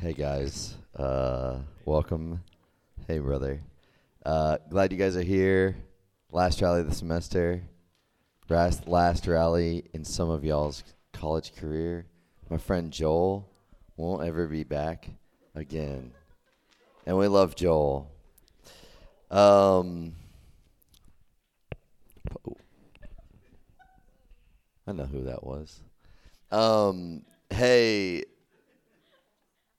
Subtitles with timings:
[0.00, 2.44] Hey guys, uh, welcome.
[3.08, 3.60] Hey brother,
[4.24, 5.76] uh, glad you guys are here.
[6.30, 7.64] Last rally of the semester,
[8.48, 12.06] last last rally in some of y'all's college career.
[12.48, 13.50] My friend Joel
[13.96, 15.10] won't ever be back
[15.56, 16.12] again,
[17.04, 18.08] and we love Joel.
[19.32, 20.14] Um.
[24.86, 25.80] I know who that was.
[26.52, 28.22] Um, hey,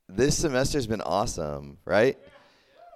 [0.09, 2.17] this semester's been awesome, right?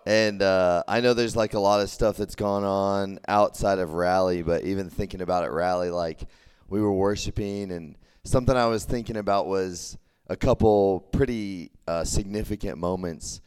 [0.05, 3.93] And uh, I know there's like a lot of stuff that's gone on outside of
[3.93, 6.21] rally, but even thinking about it, rally, like
[6.67, 7.95] we were worshiping, and
[8.25, 13.39] something I was thinking about was a couple pretty uh, significant moments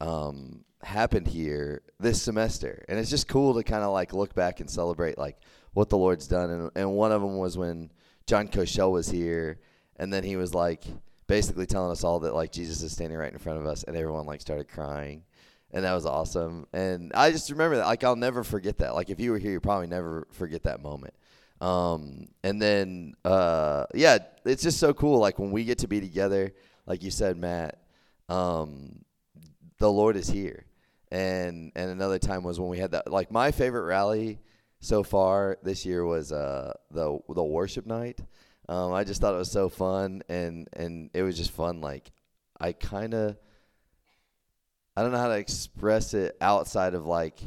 [0.00, 4.60] um, happened here this semester, and it's just cool to kind of like look back
[4.60, 5.38] and celebrate like
[5.72, 6.50] what the Lord's done.
[6.50, 7.90] And, and one of them was when
[8.26, 9.58] John Koshel was here,
[9.96, 10.84] and then he was like
[11.26, 13.96] basically telling us all that like Jesus is standing right in front of us, and
[13.96, 15.22] everyone like started crying,
[15.72, 16.66] and that was awesome.
[16.72, 18.94] And I just remember that like I'll never forget that.
[18.94, 21.14] Like if you were here, you probably never forget that moment.
[21.60, 25.18] Um, and then uh, yeah, it's just so cool.
[25.18, 26.52] Like when we get to be together,
[26.86, 27.80] like you said, Matt.
[28.28, 29.04] Um,
[29.78, 30.64] the Lord is here.
[31.10, 34.40] And and another time was when we had that like my favorite rally
[34.80, 38.20] so far this year was uh the the worship night.
[38.68, 41.80] Um, I just thought it was so fun and and it was just fun.
[41.80, 42.10] Like
[42.58, 43.36] I kind of
[44.96, 47.40] I don't know how to express it outside of like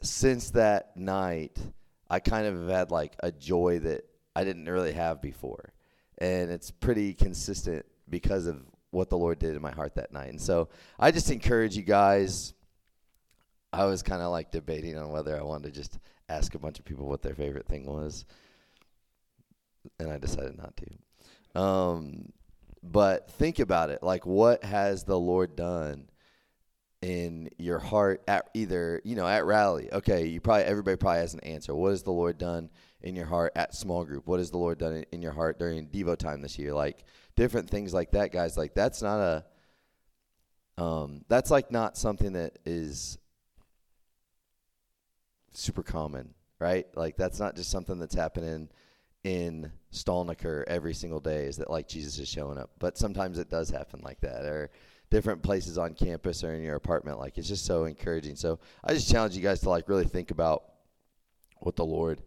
[0.00, 1.58] since that night
[2.10, 5.72] I kind of had like a joy that I didn't really have before.
[6.18, 10.30] And it's pretty consistent because of what the Lord did in my heart that night.
[10.30, 12.54] And so I just encourage you guys.
[13.72, 16.78] I was kind of like debating on whether I wanted to just ask a bunch
[16.78, 18.24] of people what their favorite thing was,
[19.98, 21.60] and I decided not to.
[21.60, 22.32] Um,
[22.82, 26.08] but think about it like, what has the Lord done?
[27.00, 29.88] in your heart at either you know at rally?
[29.92, 31.72] Okay you probably everybody probably has an answer.
[31.72, 32.70] What has the lord done
[33.02, 34.26] in your heart at small group?
[34.26, 36.74] What has the lord done in your heart during devo time this year?
[36.74, 37.04] Like
[37.36, 38.56] different things like that guys.
[38.56, 39.44] Like that's not a
[40.82, 43.16] um that's like not something that is
[45.52, 46.86] super common right?
[46.96, 48.68] Like that's not just something that's happening
[49.28, 53.50] in Stolniker every single day is that like Jesus is showing up but sometimes it
[53.50, 54.70] does happen like that or
[55.10, 57.18] different places on campus or in your apartment.
[57.18, 58.36] Like it's just so encouraging.
[58.36, 60.64] So I just challenge you guys to like really think about
[61.58, 62.22] what the Lord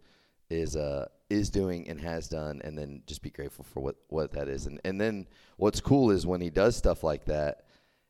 [0.50, 4.32] is uh is doing and has done and then just be grateful for what what
[4.32, 4.66] that is.
[4.66, 5.26] And and then
[5.56, 7.64] what's cool is when he does stuff like that,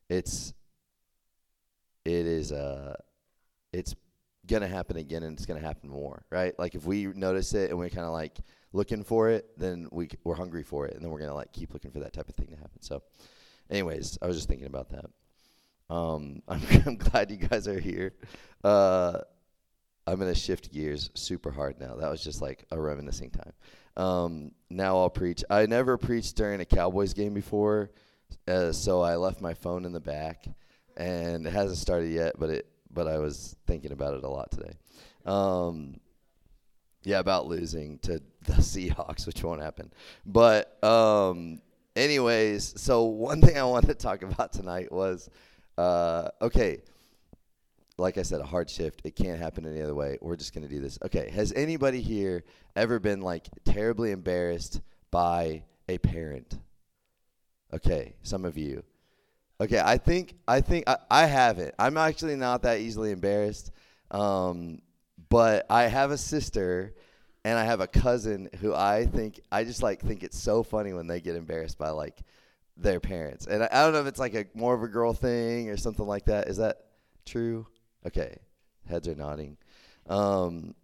[0.08, 0.54] it's
[2.04, 2.94] it is uh
[3.72, 3.94] it's
[4.46, 6.58] gonna happen again and it's gonna happen more, right?
[6.58, 8.38] Like if we notice it and we're kind of like
[8.72, 11.72] looking for it, then we we're hungry for it, and then we're gonna like keep
[11.72, 12.80] looking for that type of thing to happen.
[12.80, 13.02] So,
[13.70, 15.06] anyways, I was just thinking about that.
[15.94, 18.14] Um, I'm, I'm glad you guys are here.
[18.64, 19.18] Uh,
[20.06, 21.96] I'm gonna shift gears super hard now.
[21.96, 23.52] That was just like a reminiscing time.
[23.96, 25.44] Um, now I'll preach.
[25.50, 27.90] I never preached during a Cowboys game before,
[28.48, 30.46] uh, so I left my phone in the back,
[30.96, 32.34] and it hasn't started yet.
[32.38, 34.74] But it, but I was thinking about it a lot today.
[35.24, 36.00] Um,
[37.04, 39.92] yeah, about losing to the Seahawks, which won't happen.
[40.24, 41.60] But um,
[41.96, 45.28] anyways, so one thing I wanted to talk about tonight was,
[45.78, 46.82] uh, okay,
[47.98, 49.02] like I said, a hard shift.
[49.04, 50.18] It can't happen any other way.
[50.20, 50.98] We're just gonna do this.
[51.04, 51.30] Okay.
[51.30, 52.44] Has anybody here
[52.76, 54.80] ever been like terribly embarrassed
[55.10, 56.58] by a parent?
[57.72, 58.82] Okay, some of you.
[59.62, 61.74] Okay, I think I think I, I have it.
[61.78, 63.70] I'm actually not that easily embarrassed.
[64.10, 64.82] Um,
[65.28, 66.94] but I have a sister
[67.44, 70.92] and I have a cousin who I think I just like think it's so funny
[70.92, 72.22] when they get embarrassed by like
[72.76, 73.46] their parents.
[73.46, 75.76] And I, I don't know if it's like a more of a girl thing or
[75.76, 76.48] something like that.
[76.48, 76.78] Is that
[77.24, 77.68] true?
[78.04, 78.36] Okay,
[78.88, 79.58] heads are nodding.
[80.08, 80.74] Um,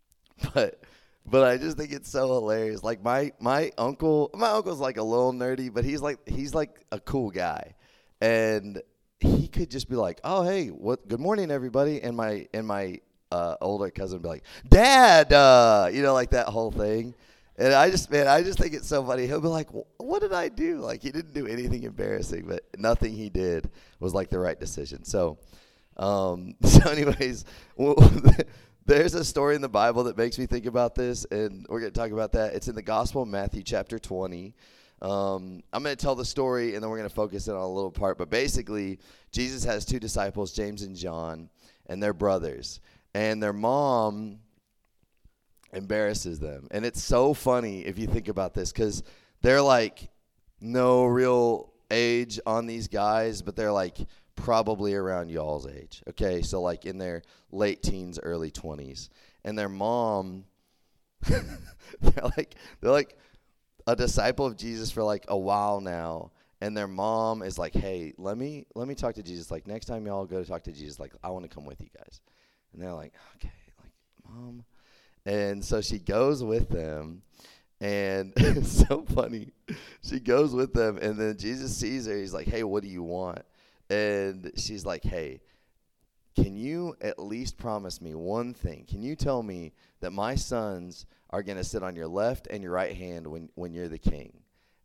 [0.54, 0.80] but
[1.26, 2.82] but I just think it's so hilarious.
[2.82, 6.84] Like my my uncle, my uncle's like a little nerdy, but he's like he's like
[6.90, 7.74] a cool guy,
[8.22, 8.80] and
[9.18, 11.08] he could just be like, "Oh hey, what?
[11.08, 13.00] Good morning, everybody," and my and my
[13.32, 17.14] uh, older cousin would be like, "Dad," uh, you know, like that whole thing.
[17.58, 19.26] And I just, man, I just think it's so funny.
[19.26, 23.12] He'll be like, "What did I do?" Like he didn't do anything embarrassing, but nothing
[23.12, 25.04] he did was like the right decision.
[25.04, 25.38] So,
[25.96, 27.44] um, so anyways,
[28.86, 31.92] there's a story in the Bible that makes me think about this, and we're going
[31.92, 32.54] to talk about that.
[32.54, 34.54] It's in the Gospel of Matthew, chapter 20.
[35.02, 37.60] Um, I'm going to tell the story, and then we're going to focus in on
[37.60, 38.16] a little part.
[38.16, 39.00] But basically,
[39.32, 41.50] Jesus has two disciples, James and John,
[41.86, 42.80] and they're brothers
[43.14, 44.38] and their mom
[45.72, 46.68] embarrasses them.
[46.70, 49.02] And it's so funny if you think about this because
[49.42, 50.08] they're like
[50.60, 53.96] no real age on these guys, but they're like
[54.34, 56.02] probably around y'all's age.
[56.10, 59.08] Okay, so like in their late teens, early 20s.
[59.44, 60.44] And their mom
[61.28, 63.16] they're like they're like
[63.86, 66.30] a disciple of Jesus for like a while now.
[66.60, 69.50] And their mom is like, "Hey, let me let me talk to Jesus.
[69.50, 71.80] Like next time y'all go to talk to Jesus, like I want to come with
[71.80, 72.20] you guys."
[72.72, 73.50] And they're like, "Okay,
[73.80, 73.92] like
[74.28, 74.64] mom."
[75.26, 77.22] And so she goes with them
[77.82, 79.50] and it's so funny.
[80.02, 82.16] She goes with them, and then Jesus sees her.
[82.16, 83.42] He's like, "Hey, what do you want?"
[83.90, 85.40] And she's like, "Hey,
[86.36, 88.86] can you at least promise me one thing?
[88.88, 92.62] Can you tell me that my sons are going to sit on your left and
[92.62, 94.32] your right hand when when you're the king?"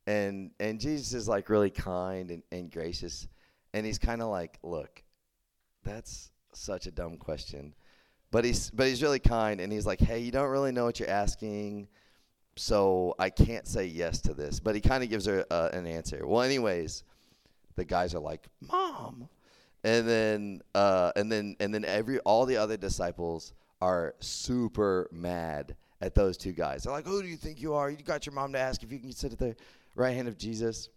[0.06, 3.28] And and Jesus is like really kind and, and gracious,
[3.74, 5.04] and he's kind of like, "Look,
[5.84, 7.74] that's such a dumb question."
[8.32, 11.00] But he's but he's really kind and he's like, "Hey, you don't really know what
[11.00, 11.88] you're asking."
[12.58, 14.60] so I can't say yes to this.
[14.60, 16.26] But he kind of gives her uh, an answer.
[16.26, 17.04] Well, anyways,
[17.76, 19.30] the guys are like, "Mom,"
[19.84, 25.76] and then uh, and then and then every all the other disciples are super mad
[26.02, 26.84] at those two guys.
[26.84, 27.90] They're like, "Who do you think you are?
[27.90, 29.56] You got your mom to ask if you can sit at the
[29.96, 30.90] right hand of Jesus."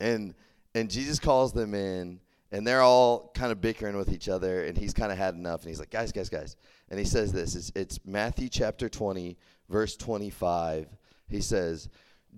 [0.00, 0.34] And
[0.74, 2.20] and Jesus calls them in,
[2.50, 5.60] and they're all kind of bickering with each other, and he's kind of had enough,
[5.62, 6.56] and he's like, "Guys, guys, guys,"
[6.88, 9.36] and he says this: "It's, it's Matthew chapter twenty."
[9.72, 10.86] verse 25,
[11.28, 11.88] he says,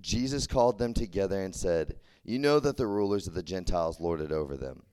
[0.00, 4.20] Jesus called them together and said, You know that the rulers of the Gentiles lord
[4.20, 4.84] it over them,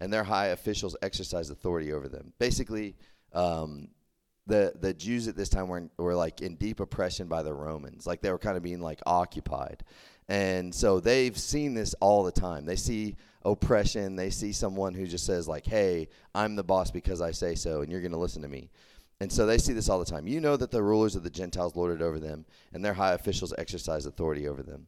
[0.00, 2.32] and their high officials exercise authority over them.
[2.38, 2.96] Basically,
[3.32, 3.88] um,
[4.46, 8.06] the the Jews at this time were were like in deep oppression by the Romans,
[8.06, 9.84] like they were kind of being like occupied,
[10.28, 12.64] and so they've seen this all the time.
[12.64, 14.16] They see oppression.
[14.16, 17.82] They see someone who just says like, "Hey, I'm the boss because I say so,
[17.82, 18.70] and you're going to listen to me."
[19.20, 20.26] And so they see this all the time.
[20.26, 23.52] You know that the rulers of the Gentiles lorded over them, and their high officials
[23.58, 24.86] exercise authority over them.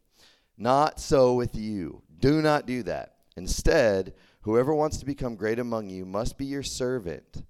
[0.56, 2.02] Not so with you.
[2.18, 3.16] Do not do that.
[3.36, 7.42] Instead, whoever wants to become great among you must be your servant,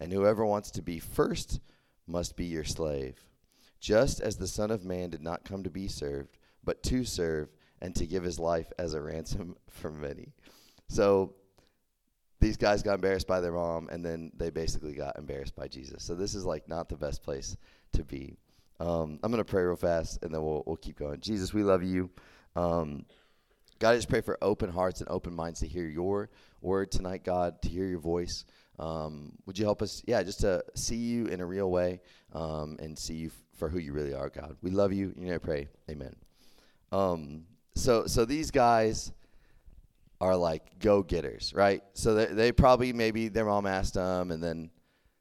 [0.00, 1.60] and whoever wants to be first
[2.06, 3.24] must be your slave.
[3.80, 7.48] Just as the Son of Man did not come to be served, but to serve,
[7.80, 10.32] and to give his life as a ransom for many.
[10.88, 11.34] So
[12.40, 16.02] these guys got embarrassed by their mom, and then they basically got embarrassed by Jesus.
[16.02, 17.56] So this is like not the best place
[17.92, 18.36] to be.
[18.80, 21.20] Um, I'm gonna pray real fast, and then we'll we'll keep going.
[21.20, 22.10] Jesus, we love you.
[22.54, 23.04] Um,
[23.78, 26.30] God, I just pray for open hearts and open minds to hear your
[26.60, 28.44] word tonight, God, to hear your voice.
[28.78, 32.00] Um, would you help us, yeah, just to see you in a real way
[32.32, 34.56] um, and see you f- for who you really are, God.
[34.62, 35.12] We love you.
[35.16, 35.68] You know, pray.
[35.90, 36.14] Amen.
[36.92, 37.44] Um,
[37.74, 39.12] so, so these guys,
[40.20, 41.82] are like go getters, right?
[41.94, 44.70] So they, they probably maybe their mom asked them, and then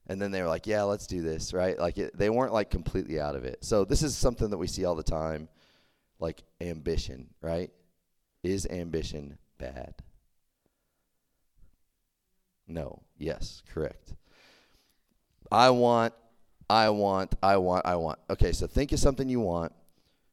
[0.07, 1.77] and then they were like, yeah, let's do this, right?
[1.77, 3.63] Like it, they weren't like completely out of it.
[3.63, 5.49] So this is something that we see all the time,
[6.19, 7.71] like ambition, right?
[8.43, 9.95] Is ambition bad?
[12.67, 13.01] No.
[13.17, 13.63] Yes.
[13.73, 14.13] Correct.
[15.51, 16.13] I want,
[16.69, 18.19] I want, I want, I want.
[18.29, 19.71] Okay, so think of something you want,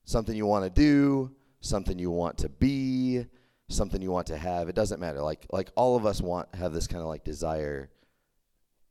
[0.05, 3.25] something you want to do, something you want to be,
[3.69, 4.69] something you want to have.
[4.69, 5.21] It doesn't matter.
[5.21, 7.91] Like like all of us want have this kind of like desire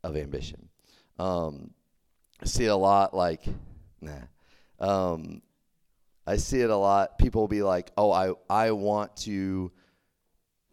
[0.04, 0.70] of ambition.
[1.20, 1.72] Um,
[2.42, 3.14] I see it a lot.
[3.14, 3.46] Like
[4.02, 4.14] nah.
[4.80, 5.42] Um,
[6.26, 7.18] I see it a lot.
[7.18, 9.72] People will be like, "Oh, I I want to."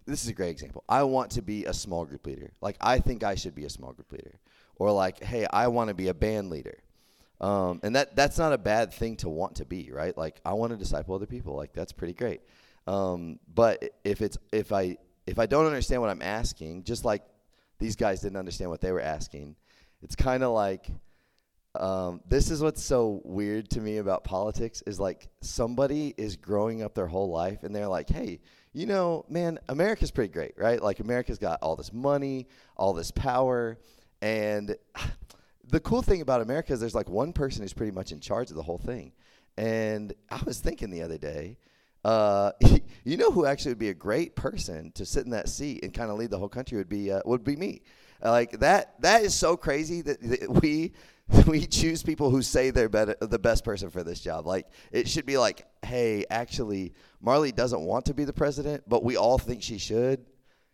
[0.07, 0.85] This is a great example.
[0.89, 2.53] I want to be a small group leader.
[2.61, 4.39] Like I think I should be a small group leader.
[4.77, 6.79] Or like, hey, I want to be a band leader.
[7.41, 10.17] Um, and that that's not a bad thing to want to be, right?
[10.17, 11.55] Like I want to disciple other people.
[11.55, 12.41] Like that's pretty great.
[12.87, 17.23] Um, but if it's if I if I don't understand what I'm asking, just like
[17.79, 19.57] these guys didn't understand what they were asking,
[20.03, 20.91] it's kind of like
[21.77, 26.83] um, this is what's so weird to me about politics is like somebody is growing
[26.83, 28.41] up their whole life and they're like, hey,
[28.73, 30.81] you know, man, America's pretty great, right?
[30.81, 32.47] Like America's got all this money,
[32.77, 33.79] all this power,
[34.23, 34.77] and
[35.65, 38.51] the cool thing about America is there's like one person who's pretty much in charge
[38.51, 39.13] of the whole thing.
[39.57, 41.59] And I was thinking the other day
[42.05, 42.53] uh,
[43.05, 45.93] you know who actually would be a great person to sit in that seat and
[45.93, 47.83] kind of lead the whole country would be uh, would be me.
[48.23, 50.93] Like that that is so crazy that, that we
[51.47, 54.47] we choose people who say they're better, the best person for this job.
[54.47, 59.05] Like it should be like, hey, actually, Marley doesn't want to be the president, but
[59.05, 60.25] we all think she should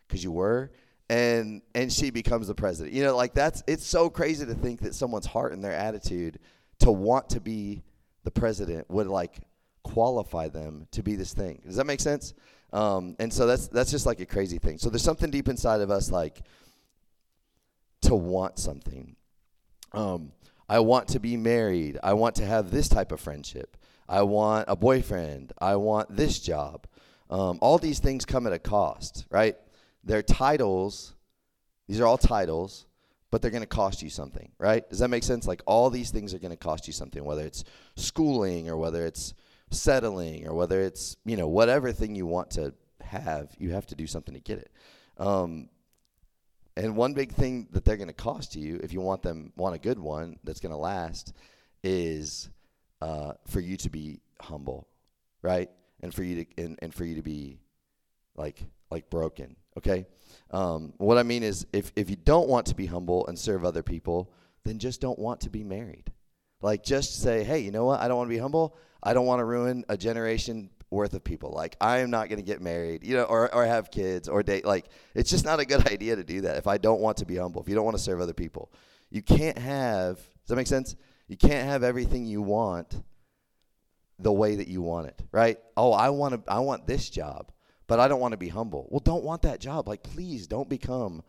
[0.07, 0.71] because you were,
[1.11, 2.95] and and she becomes the president.
[2.95, 6.39] You know, like that's it's so crazy to think that someone's heart and their attitude
[6.81, 7.83] to want to be
[8.25, 9.41] the president would like
[9.83, 11.63] qualify them to be this thing.
[11.67, 12.35] Does that make sense?
[12.73, 14.79] Um, and so that's that's just like a crazy thing.
[14.79, 16.43] So there's something deep inside of us like
[18.03, 19.17] to want something.
[19.93, 20.33] Um,
[20.69, 21.99] I want to be married.
[22.03, 23.77] I want to have this type of friendship.
[24.09, 25.53] I want a boyfriend.
[25.59, 26.87] I want this job.
[27.31, 29.57] Um, all these things come at a cost, right?
[30.05, 31.15] They're titles.
[31.89, 32.87] These are all titles,
[33.31, 34.89] but they're going to cost you something, right?
[34.89, 35.47] Does that make sense?
[35.47, 37.65] Like all these things are going to cost you something, whether it's
[37.97, 39.35] schooling or whether it's
[39.71, 43.95] settling or whether it's you know whatever thing you want to have, you have to
[43.95, 44.71] do something to get it.
[45.19, 45.69] Um,
[46.77, 49.75] and one big thing that they're going to cost you, if you want them want
[49.75, 51.33] a good one that's going to last,
[51.83, 52.51] is
[53.01, 54.87] uh, for you to be humble,
[55.43, 55.71] right?
[56.01, 57.59] And for you to and, and for you to be
[58.37, 59.57] like like broken.
[59.79, 60.07] Okay.
[60.51, 63.65] Um, what I mean is, if if you don't want to be humble and serve
[63.65, 64.33] other people,
[64.65, 66.13] then just don't want to be married.
[66.61, 68.01] Like just say, hey, you know what?
[68.01, 68.77] I don't want to be humble.
[69.03, 71.51] I don't want to ruin a generation worth of people.
[71.51, 74.43] Like I am not going to get married, you know, or or have kids or
[74.43, 74.65] date.
[74.65, 76.57] Like it's just not a good idea to do that.
[76.57, 78.71] If I don't want to be humble, if you don't want to serve other people,
[79.11, 80.17] you can't have.
[80.17, 80.97] Does that make sense?
[81.29, 83.03] You can't have everything you want
[84.19, 85.59] the way that you want it, right?
[85.77, 86.53] Oh, I want to.
[86.53, 87.53] I want this job,
[87.87, 88.87] but I don't want to be humble.
[88.91, 89.89] Well, don't want that job.
[89.89, 91.23] Like, please don't become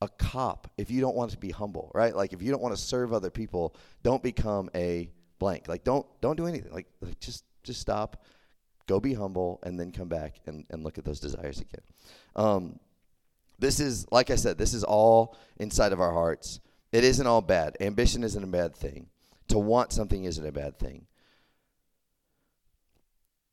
[0.00, 2.14] a cop if you don't want to be humble, right?
[2.14, 5.68] Like, if you don't want to serve other people, don't become a blank.
[5.68, 6.72] Like, don't don't do anything.
[6.72, 8.24] Like, like just just stop
[8.86, 11.82] go be humble, and then come back and, and look at those desires again.
[12.36, 12.78] Um,
[13.58, 16.60] this is, like I said, this is all inside of our hearts.
[16.90, 17.76] It isn't all bad.
[17.80, 19.06] Ambition isn't a bad thing.
[19.48, 21.06] To want something isn't a bad thing.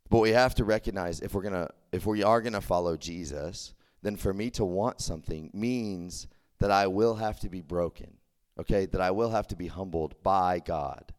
[0.10, 4.16] But we have to recognize if we're gonna if we are gonna follow Jesus, then
[4.16, 6.28] for me to want something means
[6.60, 8.18] that I will have to be broken.
[8.60, 11.14] Okay, that I will have to be humbled by God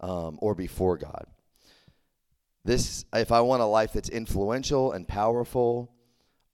[0.00, 1.26] um, or before God.
[2.64, 5.90] This, if I want a life that's influential and powerful,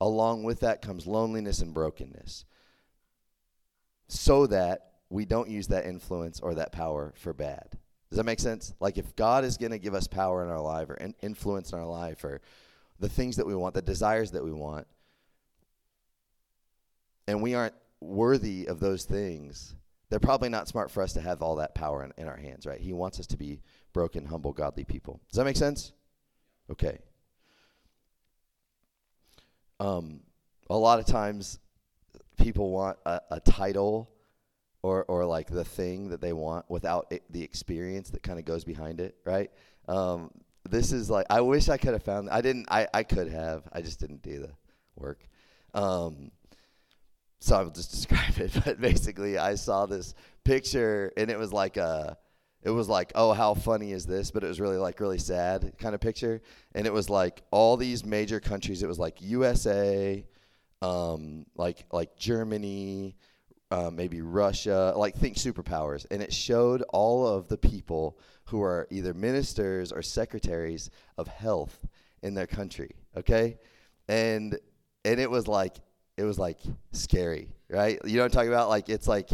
[0.01, 2.45] along with that comes loneliness and brokenness.
[4.07, 7.77] So that we don't use that influence or that power for bad.
[8.09, 8.73] Does that make sense?
[8.81, 11.71] Like if God is going to give us power in our life or in influence
[11.71, 12.41] in our life or
[12.99, 14.85] the things that we want, the desires that we want,
[17.27, 19.75] and we aren't worthy of those things,
[20.09, 22.65] they're probably not smart for us to have all that power in, in our hands,
[22.65, 22.81] right?
[22.81, 23.61] He wants us to be
[23.93, 25.21] broken, humble, godly people.
[25.29, 25.93] Does that make sense?
[26.71, 26.99] Okay.
[29.79, 30.21] Um,
[30.69, 31.59] a lot of times
[32.37, 34.09] people want a, a title
[34.83, 38.45] or or like the thing that they want without it, the experience that kind of
[38.45, 39.51] goes behind it, right?
[39.87, 40.31] Um,
[40.69, 42.29] this is like I wish I could have found.
[42.29, 42.67] I didn't.
[42.69, 43.63] I I could have.
[43.73, 44.51] I just didn't do the
[44.95, 45.27] work.
[45.73, 46.31] Um,
[47.41, 48.51] so I will just describe it.
[48.63, 52.17] But basically, I saw this picture and it was like a
[52.63, 54.31] it was like, oh, how funny is this?
[54.31, 56.41] But it was really like really sad kind of picture.
[56.75, 58.83] And it was like all these major countries.
[58.83, 60.25] It was like USA,
[60.81, 63.15] um, like like Germany,
[63.71, 66.05] uh, maybe Russia, like think superpowers.
[66.11, 71.87] And it showed all of the people who are either ministers or secretaries of health
[72.21, 72.91] in their country.
[73.17, 73.57] Okay,
[74.07, 74.59] and
[75.03, 75.77] and it was like
[76.17, 76.59] it was like
[76.91, 77.99] scary, right?
[78.05, 78.69] You know what I'm talking about?
[78.69, 79.29] Like it's like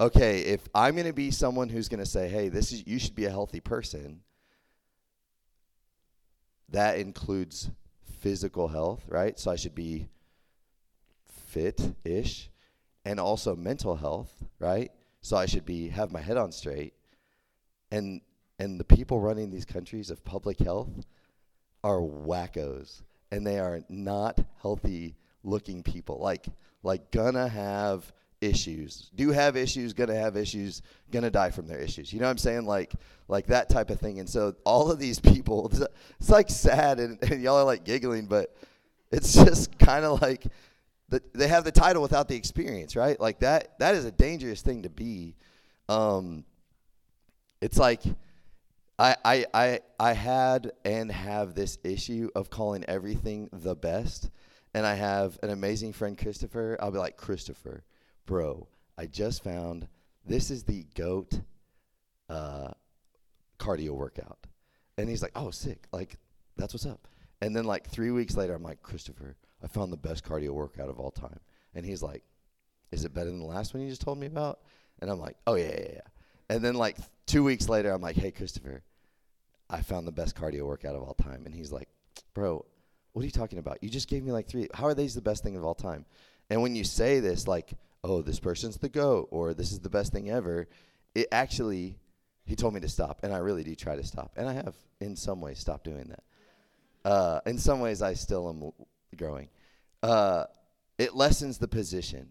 [0.00, 2.98] okay, if I'm going to be someone who's going to say, "Hey, this is you
[2.98, 4.20] should be a healthy person,"
[6.68, 7.70] that includes
[8.20, 9.38] physical health, right?
[9.38, 10.08] So I should be
[11.48, 12.50] fit-ish
[13.04, 14.90] and also mental health, right?
[15.20, 16.94] So I should be have my head on straight.
[17.90, 18.20] And
[18.58, 20.90] and the people running these countries of public health
[21.84, 26.18] are wackos and they are not healthy looking people.
[26.18, 26.46] Like
[26.82, 29.10] like gonna have issues.
[29.14, 32.12] Do have issues gonna have issues gonna die from their issues.
[32.12, 32.66] You know what i'm saying?
[32.66, 32.92] Like
[33.26, 34.20] like that type of thing.
[34.20, 35.70] And so all of these people
[36.20, 38.54] it's like sad and, and y'all are like giggling but
[39.10, 40.46] it's just kind of like
[41.08, 43.18] the, they have the title without the experience right?
[43.18, 45.34] Like that that is a dangerous thing to be.
[45.88, 46.44] Um
[47.60, 48.02] it's like
[49.00, 54.30] I, I i i had and have this issue of calling everything the best.
[54.74, 56.76] And i have an amazing friend christopher.
[56.80, 57.82] I'll be like christopher
[58.28, 58.68] bro,
[58.98, 59.88] I just found
[60.26, 61.40] this is the goat
[62.28, 62.68] uh,
[63.58, 64.38] cardio workout.
[64.98, 65.86] And he's like, oh, sick.
[65.92, 66.18] Like,
[66.56, 67.08] that's what's up.
[67.40, 70.90] And then, like, three weeks later, I'm like, Christopher, I found the best cardio workout
[70.90, 71.40] of all time.
[71.74, 72.22] And he's like,
[72.92, 74.60] is it better than the last one you just told me about?
[75.00, 76.00] And I'm like, oh, yeah, yeah, yeah.
[76.50, 78.82] And then, like, two weeks later, I'm like, hey, Christopher,
[79.70, 81.46] I found the best cardio workout of all time.
[81.46, 81.88] And he's like,
[82.34, 82.64] bro,
[83.12, 83.82] what are you talking about?
[83.82, 84.68] You just gave me like three.
[84.74, 86.04] How are these the best thing of all time?
[86.50, 87.72] And when you say this, like,
[88.04, 90.68] oh, this person's the GOAT or this is the best thing ever,
[91.14, 91.96] it actually,
[92.44, 93.20] he told me to stop.
[93.22, 94.32] And I really do try to stop.
[94.36, 96.22] And I have, in some ways, stopped doing that.
[97.04, 98.86] Uh, in some ways, I still am
[99.16, 99.48] growing.
[100.02, 100.44] Uh,
[100.98, 102.30] it lessens the position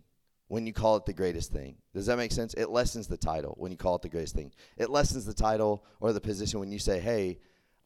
[0.50, 1.76] when you call it the greatest thing.
[1.94, 2.54] Does that make sense?
[2.54, 4.52] It lessens the title when you call it the greatest thing.
[4.78, 7.40] It lessens the title or the position when you say, hey,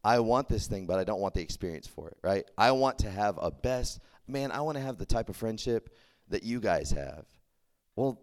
[0.04, 2.46] I want this thing, but I don't want the experience for it, right?
[2.58, 5.96] I want to have a best, man, I want to have the type of friendship
[6.30, 7.26] that you guys have.
[7.96, 8.20] Well,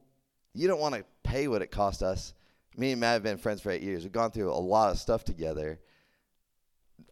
[0.55, 2.35] you don't want to pay what it cost us.
[2.77, 4.03] Me and Matt have been friends for eight years.
[4.03, 5.81] We've gone through a lot of stuff together.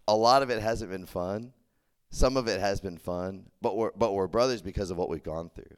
[0.09, 1.53] A lot of it hasn't been fun.
[2.11, 5.23] Some of it has been fun, but we're but we're brothers because of what we've
[5.23, 5.77] gone through.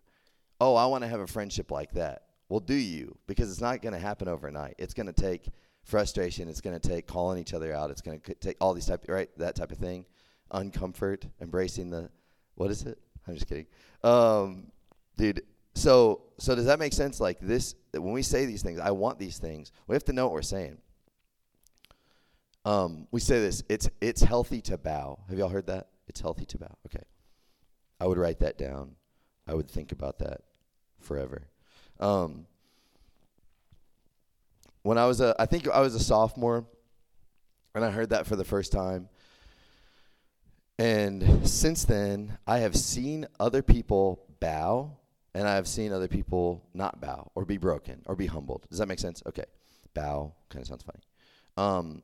[0.60, 2.24] Oh, I want to have a friendship like that.
[2.48, 3.16] Well, do you?
[3.26, 4.74] Because it's not going to happen overnight.
[4.78, 5.48] It's going to take
[5.84, 6.48] frustration.
[6.48, 7.90] It's going to take calling each other out.
[7.90, 10.04] It's going to take all these type right that type of thing,
[10.52, 12.10] uncomfort, embracing the
[12.56, 12.98] what is it?
[13.26, 13.66] I'm just kidding,
[14.04, 14.70] um,
[15.16, 15.42] dude.
[15.74, 17.20] So so does that make sense?
[17.20, 19.72] Like this, when we say these things, I want these things.
[19.86, 20.78] We have to know what we're saying.
[22.64, 23.62] Um, we say this.
[23.68, 25.20] It's it's healthy to bow.
[25.28, 25.88] Have y'all heard that?
[26.06, 26.76] It's healthy to bow.
[26.86, 27.04] Okay,
[28.00, 28.96] I would write that down.
[29.46, 30.42] I would think about that
[31.00, 31.48] forever.
[31.98, 32.46] Um,
[34.82, 36.66] when I was a, I think I was a sophomore,
[37.74, 39.08] and I heard that for the first time.
[40.78, 44.96] And since then, I have seen other people bow,
[45.34, 48.66] and I have seen other people not bow or be broken or be humbled.
[48.70, 49.22] Does that make sense?
[49.26, 49.44] Okay,
[49.94, 51.00] bow kind of sounds funny.
[51.56, 52.02] Um,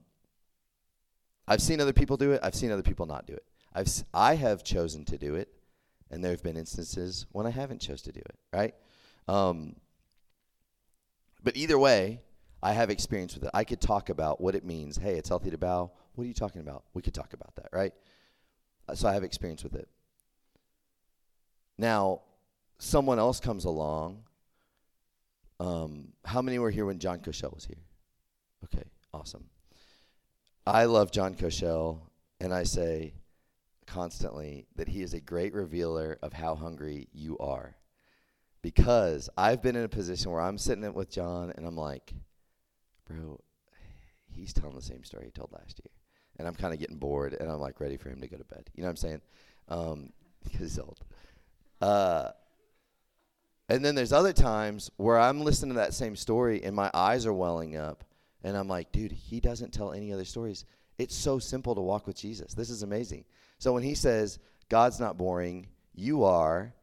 [1.46, 2.40] I've seen other people do it.
[2.42, 3.44] I've seen other people not do it.
[3.74, 5.48] I've I have chosen to do it,
[6.10, 8.36] and there have been instances when I haven't chose to do it.
[8.52, 8.74] Right.
[9.28, 9.76] Um,
[11.42, 12.20] but either way,
[12.62, 13.50] I have experience with it.
[13.52, 14.96] I could talk about what it means.
[14.96, 15.90] Hey, it's healthy to bow.
[16.14, 16.84] What are you talking about?
[16.94, 17.92] We could talk about that, right?
[18.88, 19.88] Uh, so I have experience with it.
[21.76, 22.22] Now,
[22.78, 24.24] someone else comes along.
[25.60, 27.82] Um, how many were here when John Cochelle was here?
[28.64, 29.44] Okay, awesome.
[30.66, 33.14] I love John Cochelle, and I say
[33.86, 37.76] constantly that he is a great revealer of how hungry you are.
[38.62, 42.14] Because I've been in a position where I'm sitting with John and I'm like,
[43.06, 43.38] bro,
[44.30, 45.90] he's telling the same story he told last year.
[46.38, 48.44] And I'm kind of getting bored and I'm like ready for him to go to
[48.44, 48.70] bed.
[48.74, 49.20] You know what I'm saying?
[49.68, 50.12] Um,
[50.44, 51.00] because he's old.
[51.80, 52.30] Uh,
[53.68, 57.26] and then there's other times where I'm listening to that same story and my eyes
[57.26, 58.04] are welling up
[58.42, 60.64] and I'm like, dude, he doesn't tell any other stories.
[60.98, 62.54] It's so simple to walk with Jesus.
[62.54, 63.24] This is amazing.
[63.58, 66.74] So when he says, God's not boring, you are,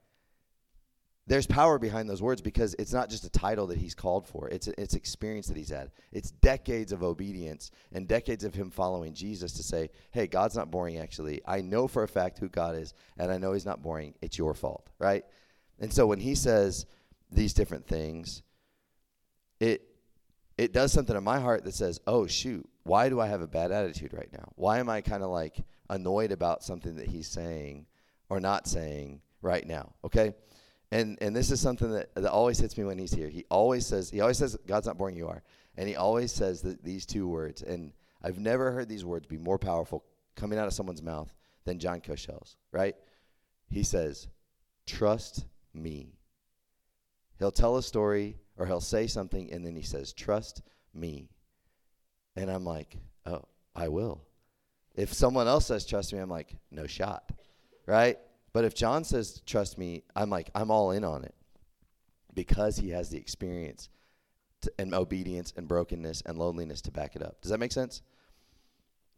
[1.28, 4.50] there's power behind those words because it's not just a title that he's called for.
[4.50, 5.92] It's it's experience that he's had.
[6.12, 10.72] It's decades of obedience and decades of him following Jesus to say, "Hey, God's not
[10.72, 11.42] boring actually.
[11.46, 14.16] I know for a fact who God is and I know he's not boring.
[14.22, 15.24] It's your fault." Right?
[15.82, 16.86] And so when he says
[17.32, 18.44] these different things,
[19.60, 19.82] it
[20.58, 23.48] it does something in my heart that says, "Oh shoot, why do I have a
[23.48, 24.52] bad attitude right now?
[24.56, 27.88] Why am I kind of like annoyed about something that he's saying
[28.30, 30.36] or not saying right now?" Okay?
[30.92, 33.30] And and this is something that, that always hits me when he's here.
[33.30, 35.42] He always says he always says God's not boring you are.
[35.78, 37.92] And he always says that these two words and
[38.22, 40.04] I've never heard these words be more powerful
[40.36, 41.34] coming out of someone's mouth
[41.66, 42.96] than John Cochelle's, right?
[43.70, 44.28] He says,
[44.86, 46.18] "Trust me."
[47.40, 50.62] He'll tell a story or he'll say something and then he says, "Trust
[50.94, 51.30] me."
[52.36, 53.44] And I'm like, "Oh,
[53.76, 54.24] I will."
[54.96, 57.32] If someone else says trust me, I'm like, "No shot."
[57.86, 58.20] Right?
[58.54, 61.34] But if John says, trust me, I'm like, I'm all in on it
[62.34, 63.90] because he has the experience
[64.62, 67.42] to, and obedience and brokenness and loneliness to back it up.
[67.42, 68.02] Does that make sense?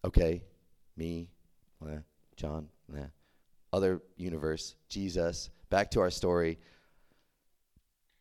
[0.06, 0.44] Okay,
[0.96, 1.30] me,
[2.36, 2.70] John,
[3.72, 5.50] other universe, Jesus.
[5.74, 6.60] Back to our story.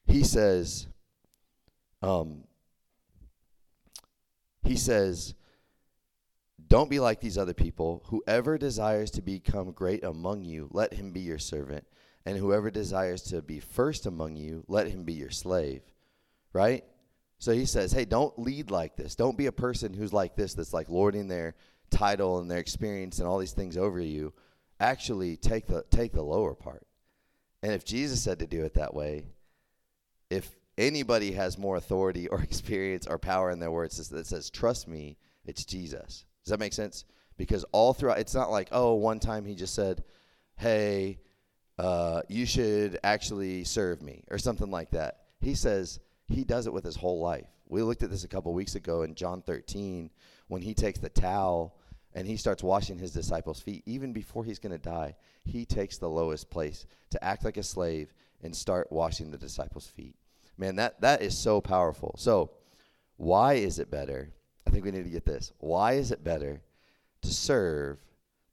[0.07, 0.87] He says,
[2.01, 2.45] um,
[4.63, 5.35] he says,
[6.67, 8.05] don't be like these other people.
[8.07, 11.87] Whoever desires to become great among you, let him be your servant.
[12.25, 15.83] And whoever desires to be first among you, let him be your slave.
[16.55, 16.85] Right?
[17.39, 19.15] So he says, hey, don't lead like this.
[19.15, 21.55] Don't be a person who's like this, that's like lording their
[21.91, 24.33] title and their experience and all these things over you.
[24.81, 26.87] Actually, take the take the lower part.
[27.63, 29.27] And if Jesus said to do it that way,
[30.31, 34.89] if anybody has more authority or experience or power in their words that says, trust
[34.89, 36.25] me, it's Jesus.
[36.45, 37.05] Does that make sense?
[37.37, 40.05] Because all throughout, it's not like, oh, one time he just said,
[40.57, 41.19] hey,
[41.79, 45.19] uh, you should actually serve me or something like that.
[45.41, 47.47] He says he does it with his whole life.
[47.69, 50.11] We looked at this a couple weeks ago in John 13
[50.49, 51.77] when he takes the towel
[52.15, 53.83] and he starts washing his disciples' feet.
[53.87, 57.63] Even before he's going to die, he takes the lowest place to act like a
[57.63, 60.17] slave and start washing the disciples' feet.
[60.59, 62.15] Man, that, that is so powerful.
[62.19, 62.51] So,
[63.17, 64.31] why is it better?
[64.67, 65.53] I think we need to get this.
[65.59, 66.63] Why is it better
[67.23, 67.99] to serve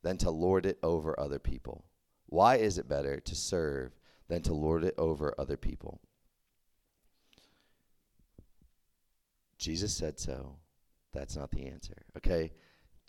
[0.04, 1.84] than to lord it over other people?
[2.28, 3.92] Why is it better to serve
[4.28, 6.00] than to lord it over other people?
[9.58, 10.56] Jesus said so.
[11.14, 12.06] That's not the answer.
[12.18, 12.52] Okay?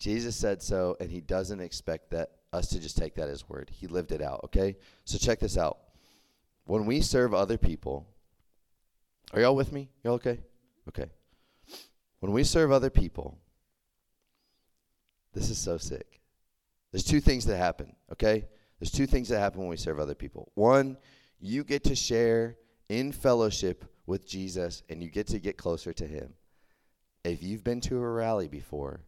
[0.01, 3.69] Jesus said so, and he doesn't expect that us to just take that as word.
[3.71, 4.75] He lived it out, okay?
[5.05, 5.77] So check this out.
[6.65, 8.07] When we serve other people,
[9.31, 9.91] are y'all with me?
[10.03, 10.39] Y'all okay?
[10.89, 11.05] Okay.
[12.19, 13.37] When we serve other people,
[15.33, 16.19] this is so sick.
[16.91, 18.47] There's two things that happen, okay?
[18.79, 20.51] There's two things that happen when we serve other people.
[20.55, 20.97] One,
[21.39, 22.57] you get to share
[22.89, 26.33] in fellowship with Jesus and you get to get closer to him.
[27.23, 29.01] If you've been to a rally before,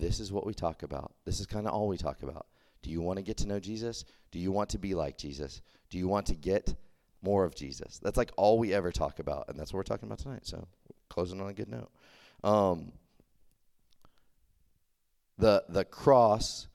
[0.00, 1.12] this is what we talk about.
[1.24, 2.46] This is kind of all we talk about.
[2.82, 4.04] Do you want to get to know Jesus?
[4.30, 5.62] Do you want to be like Jesus?
[5.90, 6.74] Do you want to get
[7.22, 7.98] more of Jesus?
[8.02, 10.46] That's like all we ever talk about, and that's what we're talking about tonight.
[10.46, 10.66] So,
[11.08, 11.90] closing on a good note.
[12.44, 12.92] Um,
[15.38, 16.68] the the cross,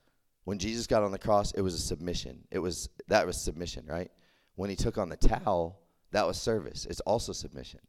[0.44, 2.44] when Jesus got on the cross, it was a submission.
[2.50, 4.10] It was that was submission, right?
[4.56, 5.80] When he took on the towel,
[6.10, 6.86] that was service.
[6.88, 7.80] It's also submission.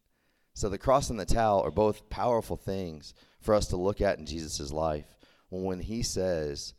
[0.53, 4.19] So the cross and the towel are both powerful things for us to look at
[4.19, 5.17] in Jesus' life.
[5.61, 6.73] When he says,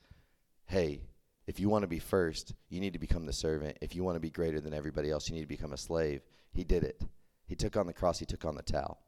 [0.67, 1.03] "Hey,
[1.47, 3.79] if you want to be first, you need to become the servant.
[3.81, 6.23] If you want to be greater than everybody else, you need to become a slave.
[6.53, 7.01] He did it.
[7.47, 8.99] He took on the cross, he took on the towel.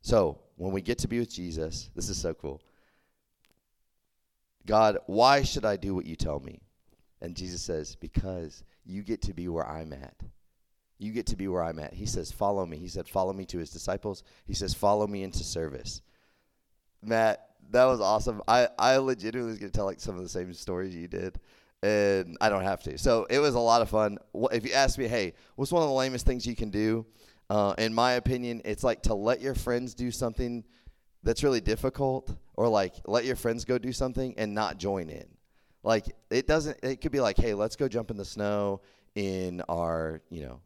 [0.00, 2.62] So, when we get to be with Jesus, this is so cool.
[4.64, 6.60] God, why should I do what you tell me?
[7.20, 10.16] And Jesus says, Because you get to be where I'm at.
[10.98, 11.94] You get to be where I'm at.
[11.94, 12.78] He says, Follow me.
[12.78, 14.22] He said, Follow me to his disciples.
[14.46, 16.00] He says, Follow me into service.
[17.02, 18.42] Matt, that was awesome.
[18.46, 21.38] I, I legitimately was to tell like some of the same stories you did,
[21.82, 22.98] and I don't have to.
[22.98, 24.18] So it was a lot of fun.
[24.52, 27.06] If you ask me, hey, what's one of the lamest things you can do?
[27.50, 30.64] Uh, in my opinion, it's like to let your friends do something
[31.22, 35.26] that's really difficult, or like let your friends go do something and not join in.
[35.82, 36.78] Like it doesn't.
[36.82, 38.82] It could be like, hey, let's go jump in the snow
[39.14, 40.60] in our, you know,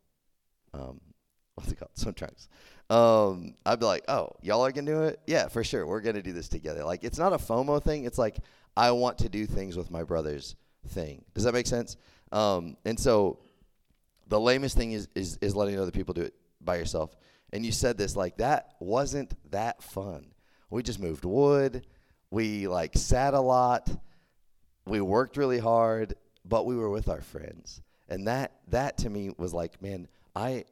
[0.75, 1.01] um,
[1.55, 2.49] what's it called, Some trunks
[2.89, 5.21] um, I'd be like, oh, y'all are gonna do it?
[5.27, 5.87] Yeah, for sure.
[5.87, 6.85] We're gonna do this together.
[6.85, 8.05] Like, it's not a FOMO thing.
[8.05, 8.39] It's like
[8.77, 10.55] I want to do things with my brothers
[10.89, 11.25] thing.
[11.35, 11.97] Does that make sense?
[12.33, 13.39] Um, and so
[14.29, 17.17] the lamest thing is, is is letting other people do it by yourself.
[17.53, 20.27] And you said this like that wasn't that fun.
[20.71, 21.87] We just moved wood.
[22.31, 23.89] We like sat a lot.
[24.85, 27.83] We worked really hard, but we were with our friends.
[28.09, 30.65] And that that to me was like, man, I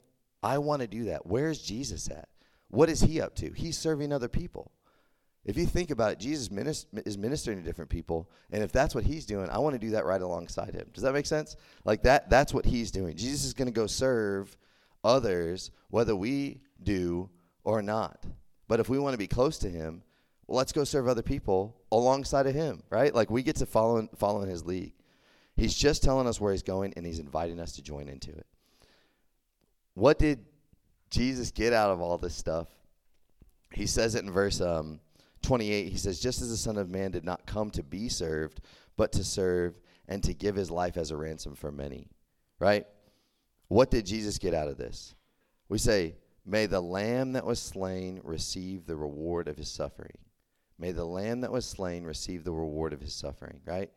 [0.45, 1.27] I want to do that.
[1.27, 2.29] Where's Jesus at?
[2.69, 3.51] What is he up to?
[3.53, 4.71] He's serving other people.
[5.45, 6.49] If you think about it, Jesus
[7.05, 9.91] is ministering to different people, and if that's what he's doing, I want to do
[9.91, 10.89] that right alongside him.
[10.93, 11.57] Does that make sense?
[11.85, 13.17] Like that that's what he's doing.
[13.17, 14.57] Jesus is going to go serve
[15.03, 17.29] others whether we do
[17.63, 18.25] or not.
[18.69, 20.03] But if we want to be close to him,
[20.47, 23.15] well, let's go serve other people alongside of him, right?
[23.15, 24.93] Like we get to follow in, follow in his lead.
[25.57, 28.47] He's just telling us where he's going and he's inviting us to join into it.
[29.95, 30.45] What did
[31.11, 32.69] Jesus get out of all this stuff?
[33.73, 35.01] He says it in verse um,
[35.43, 35.89] 28.
[35.89, 38.61] He says, Just as the Son of Man did not come to be served,
[38.97, 39.79] but to serve
[40.09, 42.09] and to give his life as a ransom for many.
[42.59, 42.87] Right?
[43.69, 45.15] What did Jesus get out of this?
[45.69, 50.19] We say, May the lamb that was slain receive the reward of his suffering.
[50.79, 53.91] May the lamb that was slain receive the reward of his suffering, right?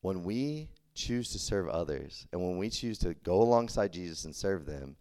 [0.00, 4.34] When we choose to serve others and when we choose to go alongside Jesus and
[4.34, 4.96] serve them,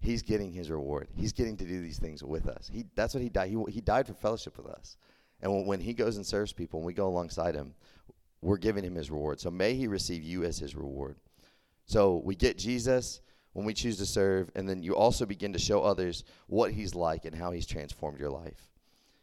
[0.00, 1.08] he's getting his reward.
[1.14, 2.70] He's getting to do these things with us.
[2.72, 3.50] He that's what he died.
[3.50, 4.96] He he died for fellowship with us.
[5.40, 7.74] And when, when he goes and serves people and we go alongside him,
[8.40, 9.40] we're giving him his reward.
[9.40, 11.16] So may he receive you as his reward.
[11.86, 13.20] So we get Jesus
[13.52, 16.94] when we choose to serve, and then you also begin to show others what he's
[16.94, 18.70] like and how he's transformed your life.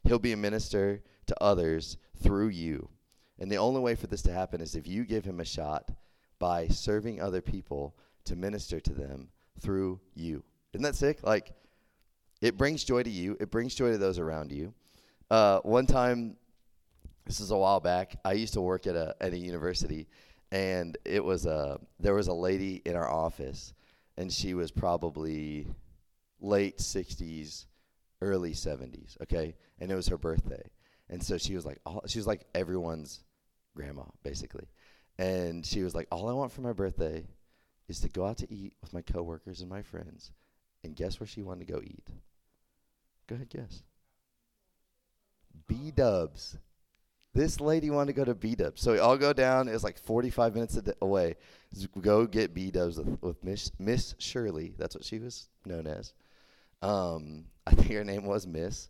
[0.03, 2.89] He'll be a minister to others through you.
[3.39, 5.91] And the only way for this to happen is if you give him a shot
[6.39, 7.95] by serving other people
[8.25, 10.43] to minister to them through you.
[10.73, 11.23] Isn't that sick?
[11.23, 11.53] Like,
[12.41, 14.73] it brings joy to you, it brings joy to those around you.
[15.31, 16.35] Uh, one time,
[17.25, 20.07] this is a while back, I used to work at a, at a university,
[20.51, 23.73] and it was a, there was a lady in our office,
[24.17, 25.67] and she was probably
[26.39, 27.65] late 60s,
[28.21, 29.55] early 70s, okay?
[29.79, 30.69] And it was her birthday.
[31.09, 33.23] And so she was like, all, she was like everyone's
[33.75, 34.67] grandma, basically.
[35.17, 37.25] And she was like, all I want for my birthday
[37.87, 40.31] is to go out to eat with my coworkers and my friends.
[40.83, 42.07] And guess where she wanted to go eat?
[43.27, 43.83] Go ahead, guess.
[45.67, 46.57] B Dubs.
[47.33, 48.81] This lady wanted to go to B Dubs.
[48.81, 49.67] So we all go down.
[49.67, 51.35] It was like 45 minutes away.
[51.99, 54.73] Go get B Dubs with, with Miss, Miss Shirley.
[54.77, 56.13] That's what she was known as.
[56.81, 58.89] Um, I think her name was Miss.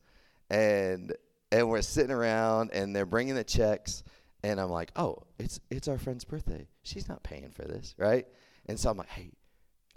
[0.49, 1.13] And
[1.51, 4.03] and we're sitting around and they're bringing the checks
[4.43, 6.67] and I'm like, oh, it's it's our friend's birthday.
[6.83, 8.27] She's not paying for this, right?
[8.67, 9.31] And so I'm like, hey,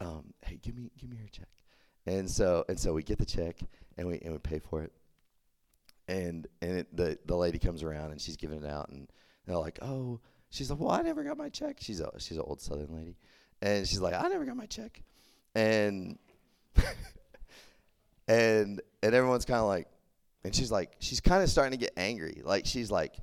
[0.00, 1.48] um, hey, give me give me her check.
[2.06, 3.58] And so and so we get the check
[3.96, 4.92] and we and we pay for it.
[6.08, 9.08] and and it, the the lady comes around and she's giving it out and
[9.46, 11.76] they're like, oh, she's like, well, I never got my check.
[11.80, 13.16] She's a she's an old Southern lady,
[13.62, 15.02] and she's like, I never got my check,
[15.54, 16.18] and
[18.28, 19.88] and and everyone's kind of like,
[20.44, 23.16] and she's like, she's kind of starting to get angry, like she's like,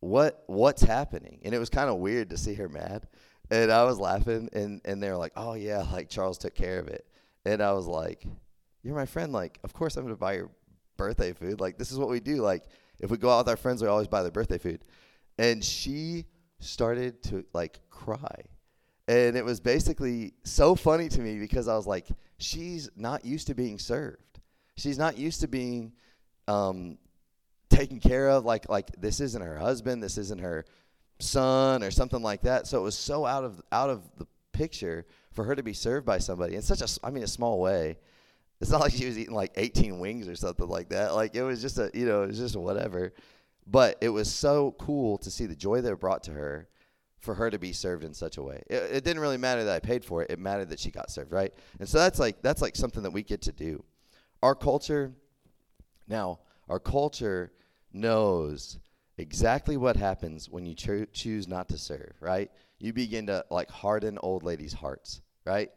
[0.00, 1.40] what what's happening?
[1.44, 3.06] And it was kind of weird to see her mad,
[3.50, 6.88] and I was laughing, and and they're like, oh yeah, like Charles took care of
[6.88, 7.06] it,
[7.44, 8.24] and I was like,
[8.82, 10.50] you're my friend, like of course I'm gonna buy your
[10.96, 12.64] birthday food, like this is what we do, like
[13.00, 14.84] if we go out with our friends, we always buy their birthday food,
[15.38, 16.26] and she
[16.60, 18.42] started to like cry.
[19.06, 23.46] And it was basically so funny to me because I was like, she's not used
[23.46, 24.37] to being served.
[24.78, 25.92] She's not used to being
[26.46, 26.98] um,
[27.68, 28.44] taken care of.
[28.44, 30.02] Like like this isn't her husband.
[30.02, 30.64] This isn't her
[31.18, 32.66] son or something like that.
[32.66, 36.06] So it was so out of out of the picture for her to be served
[36.06, 37.98] by somebody in such a I mean a small way.
[38.60, 41.14] It's not like she was eating like 18 wings or something like that.
[41.14, 43.12] Like it was just a you know it was just whatever.
[43.66, 46.68] But it was so cool to see the joy that it brought to her
[47.18, 48.62] for her to be served in such a way.
[48.68, 50.30] It, it, didn't really matter that I paid for it.
[50.30, 51.52] It mattered that she got served, right?
[51.78, 53.84] And so that's like that's like something that we get to do.
[54.42, 55.12] Our culture
[56.08, 57.52] now, our culture
[57.92, 58.78] knows
[59.18, 62.50] exactly what happens when you cho- choose not to serve, right?
[62.78, 65.70] You begin to like harden old ladies' hearts, right?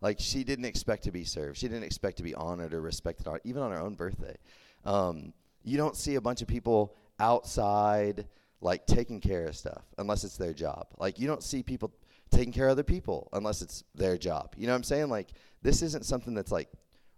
[0.00, 1.58] Like she didn't expect to be served.
[1.58, 4.36] She didn't expect to be honored or respected, even on her own birthday.
[4.84, 8.26] Um, you don't see a bunch of people outside
[8.60, 10.86] like taking care of stuff unless it's their job.
[10.98, 11.92] Like you don't see people
[12.30, 14.54] taking care of other people unless it's their job.
[14.56, 15.08] You know what I'm saying?
[15.08, 15.28] Like
[15.62, 16.68] this isn't something that's like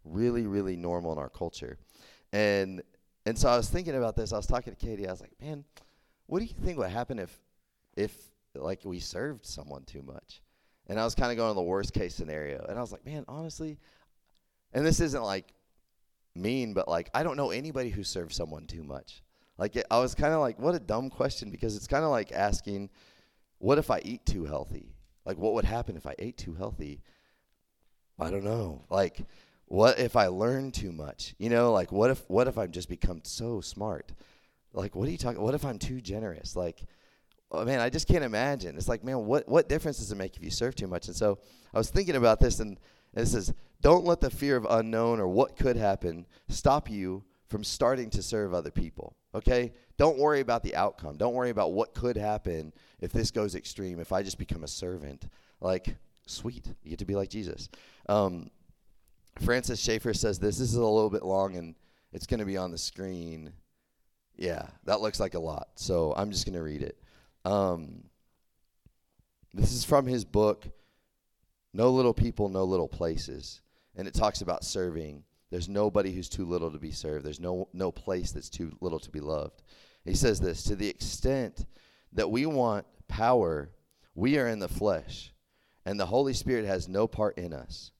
[0.07, 1.79] really really normal in our culture.
[2.33, 2.83] And
[3.25, 4.33] and so I was thinking about this.
[4.33, 5.07] I was talking to Katie.
[5.07, 5.64] I was like, "Man,
[6.27, 7.37] what do you think would happen if
[7.97, 8.16] if
[8.55, 10.42] like we served someone too much?"
[10.88, 12.64] And I was kind of going to the worst case scenario.
[12.69, 13.79] And I was like, "Man, honestly,
[14.73, 15.53] and this isn't like
[16.37, 19.23] mean, but like I don't know anybody who serves someone too much.
[19.59, 22.11] Like it, I was kind of like, what a dumb question because it's kind of
[22.11, 22.90] like asking,
[23.59, 24.95] what if I eat too healthy?
[25.25, 27.01] Like what would happen if I ate too healthy?
[28.19, 28.85] I don't know.
[28.90, 29.21] Like
[29.66, 31.35] what if I learn too much?
[31.38, 34.12] You know, like what if what if I've just become so smart?
[34.72, 35.40] Like what are you talking?
[35.40, 36.57] What if I'm too generous?
[36.57, 36.83] Like
[37.50, 38.76] oh man, I just can't imagine.
[38.76, 41.07] It's like, man, what what difference does it make if you serve too much?
[41.09, 41.38] And so
[41.74, 42.79] I was thinking about this, and,
[43.14, 47.64] it says, don't let the fear of unknown or what could happen stop you from
[47.64, 49.16] starting to serve other people.
[49.35, 49.72] Okay?
[49.96, 51.16] Don't worry about the outcome.
[51.16, 54.68] Don't worry about what could happen if this goes extreme, if I just become a
[54.68, 55.29] servant.
[55.61, 56.66] Like, sweet.
[56.83, 57.70] You get to be like Jesus.
[58.09, 58.50] Um,
[59.40, 60.59] Francis Schaeffer says this.
[60.59, 61.75] This is a little bit long and
[62.12, 63.53] it's going to be on the screen.
[64.37, 65.68] Yeah, that looks like a lot.
[65.75, 66.99] So I'm just going to read it.
[67.44, 68.05] Um,
[69.55, 70.66] this is from his book,
[71.72, 73.61] No Little People, No Little Places.
[73.96, 75.25] And it talks about serving.
[75.51, 77.25] There's nobody who's too little to be served.
[77.25, 79.62] There's no no place that's too little to be loved.
[80.05, 81.66] He says this, to the extent
[82.12, 83.70] that we want power,
[84.14, 85.33] we are in the flesh,
[85.85, 87.92] and the Holy Spirit has no part in us.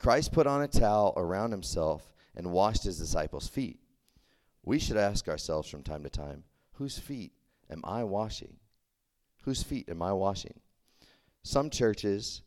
[0.00, 3.78] Christ put on a towel around himself and washed his disciples' feet.
[4.64, 7.32] We should ask ourselves from time to time, whose feet
[7.70, 8.56] am I washing?
[9.42, 10.58] Whose feet am I washing?
[11.42, 12.40] Some churches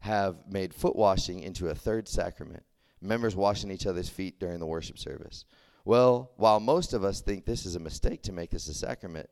[0.00, 2.64] have made foot washing into a third sacrament
[3.00, 5.44] members washing each other's feet during the worship service.
[5.84, 9.30] Well, while most of us think this is a mistake to make this a sacrament,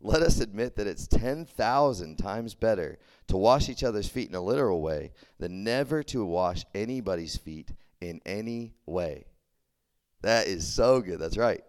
[0.00, 4.40] let us admit that it's 10,000 times better to wash each other's feet in a
[4.40, 9.26] literal way than never to wash anybody's feet in any way.
[10.20, 11.18] That is so good.
[11.18, 11.62] That's right.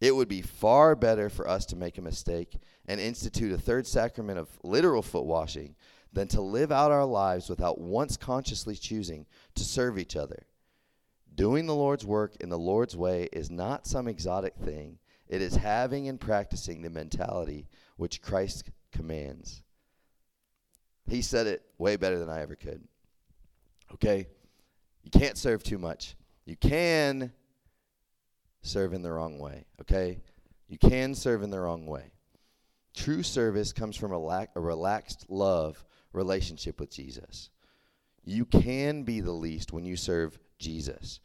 [0.00, 3.86] It would be far better for us to make a mistake and institute a third
[3.86, 5.76] sacrament of literal foot washing
[6.12, 10.46] than to live out our lives without once consciously choosing to serve each other.
[11.34, 14.98] Doing the Lord's work in the Lord's way is not some exotic thing.
[15.30, 19.62] It is having and practicing the mentality which Christ commands.
[21.06, 22.82] He said it way better than I ever could.
[23.94, 24.26] Okay?
[25.04, 26.16] You can't serve too much.
[26.46, 27.32] You can
[28.62, 29.66] serve in the wrong way.
[29.80, 30.18] Okay?
[30.68, 32.10] You can serve in the wrong way.
[32.96, 37.50] True service comes from a, a relaxed love relationship with Jesus.
[38.24, 41.20] You can be the least when you serve Jesus.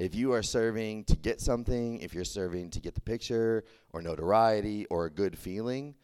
[0.00, 4.00] If you are serving to get something, if you're serving to get the picture or
[4.00, 5.94] notoriety or a good feeling,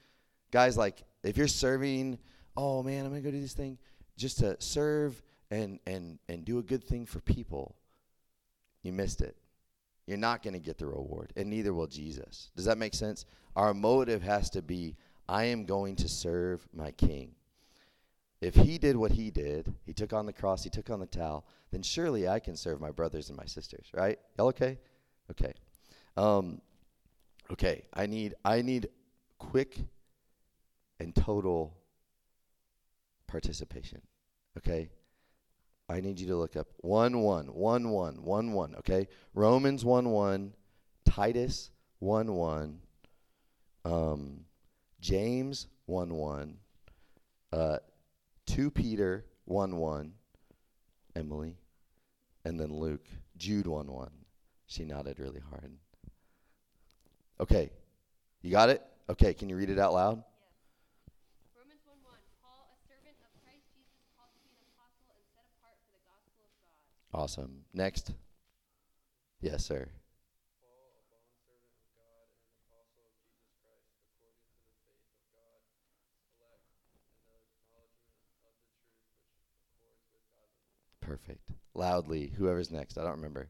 [0.50, 2.18] guys, like if you're serving,
[2.58, 3.78] oh man, I'm gonna go do this thing
[4.18, 7.74] just to serve and and and do a good thing for people,
[8.82, 9.34] you missed it.
[10.06, 12.50] You're not to get the reward, and neither will Jesus.
[12.54, 13.24] Does that make sense?
[13.56, 14.94] Our motive has to be
[15.26, 17.35] I am going to serve my king.
[18.40, 21.06] If he did what he did, he took on the cross, he took on the
[21.06, 24.18] towel, then surely I can serve my brothers and my sisters, right?
[24.36, 24.78] Y'all okay?
[25.30, 25.54] Okay.
[26.16, 26.60] Um,
[27.50, 28.88] okay, I need I need
[29.38, 29.78] quick
[31.00, 31.76] and total
[33.26, 34.00] participation.
[34.58, 34.90] Okay?
[35.88, 38.74] I need you to look up 1 1, 1 1, 1 1.
[38.76, 39.08] Okay?
[39.34, 40.52] Romans 1 1,
[41.04, 41.70] Titus
[42.00, 42.78] 1 1,
[43.84, 44.40] um,
[45.00, 46.56] James 1 1,
[47.52, 47.78] uh,
[48.46, 50.12] 2 Peter 1 1,
[51.14, 51.56] Emily,
[52.44, 53.06] and then Luke,
[53.36, 54.10] Jude 1 1.
[54.66, 55.72] She nodded really hard.
[57.40, 57.70] Okay.
[58.42, 58.82] You got it?
[59.08, 60.22] Okay, can you read it out loud?
[61.54, 62.14] Romans 1 1.
[62.42, 65.94] Paul, a servant of Christ Jesus, called to be an apostle and set apart for
[65.94, 66.78] the gospel of God.
[67.14, 67.66] Awesome.
[67.74, 68.14] Next.
[69.38, 69.86] Yes, sir.
[70.58, 75.06] Paul, a bondservant of God and an apostle of Jesus Christ, according to the faith
[75.14, 75.62] of God,
[76.34, 80.95] elect, and the acknowledgement of the truth which accords with godliness.
[81.06, 81.52] Perfect.
[81.72, 82.32] Loudly.
[82.36, 82.98] Whoever's next.
[82.98, 83.48] I don't remember.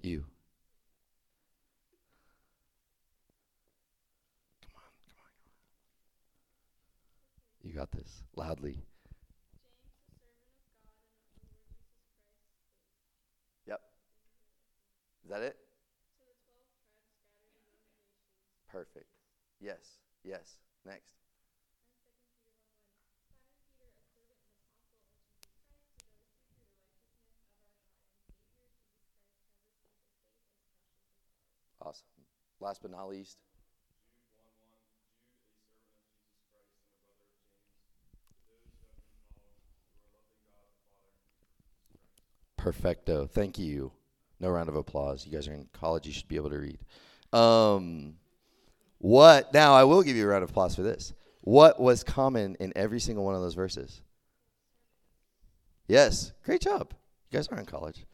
[0.00, 0.24] You.
[4.62, 5.48] Come on, come on, come
[7.64, 7.68] on.
[7.68, 8.22] You got this.
[8.36, 8.78] Loudly.
[13.66, 13.80] Yep.
[15.24, 15.56] Is that it?
[18.70, 19.10] Perfect.
[19.60, 19.98] Yes.
[20.22, 20.58] Yes.
[20.84, 21.15] Next.
[31.86, 32.06] Awesome.
[32.58, 33.38] Last but not least.
[42.56, 43.28] Perfecto.
[43.28, 43.92] Thank you.
[44.40, 45.24] No round of applause.
[45.24, 46.08] You guys are in college.
[46.08, 46.78] You should be able to read.
[47.32, 48.14] Um,
[48.98, 49.54] what?
[49.54, 51.12] Now, I will give you a round of applause for this.
[51.42, 54.02] What was common in every single one of those verses?
[55.86, 56.32] Yes.
[56.42, 56.92] Great job.
[57.30, 58.04] You guys are in college.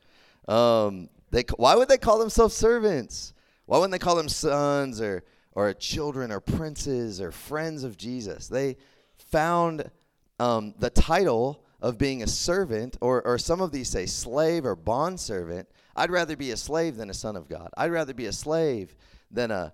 [0.46, 3.32] Um, they, why would they call themselves servants?
[3.66, 8.48] Why wouldn't they call them sons or, or children or princes or friends of Jesus?
[8.48, 8.76] They
[9.16, 9.90] found
[10.38, 14.76] um, the title of being a servant, or, or some of these say slave or
[14.76, 15.68] bond servant.
[15.96, 17.70] I'd rather be a slave than a son of God.
[17.76, 18.94] I'd rather be a slave
[19.30, 19.72] than a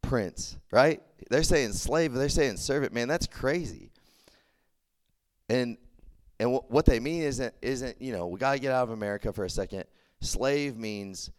[0.00, 1.02] prince, right?
[1.28, 2.92] They're saying slave, they're saying servant.
[2.92, 3.90] Man, that's crazy.
[5.48, 5.76] And
[6.38, 9.32] and what they mean isn't isn't you know we got to get out of America
[9.32, 9.84] for a second.
[10.20, 11.30] Slave means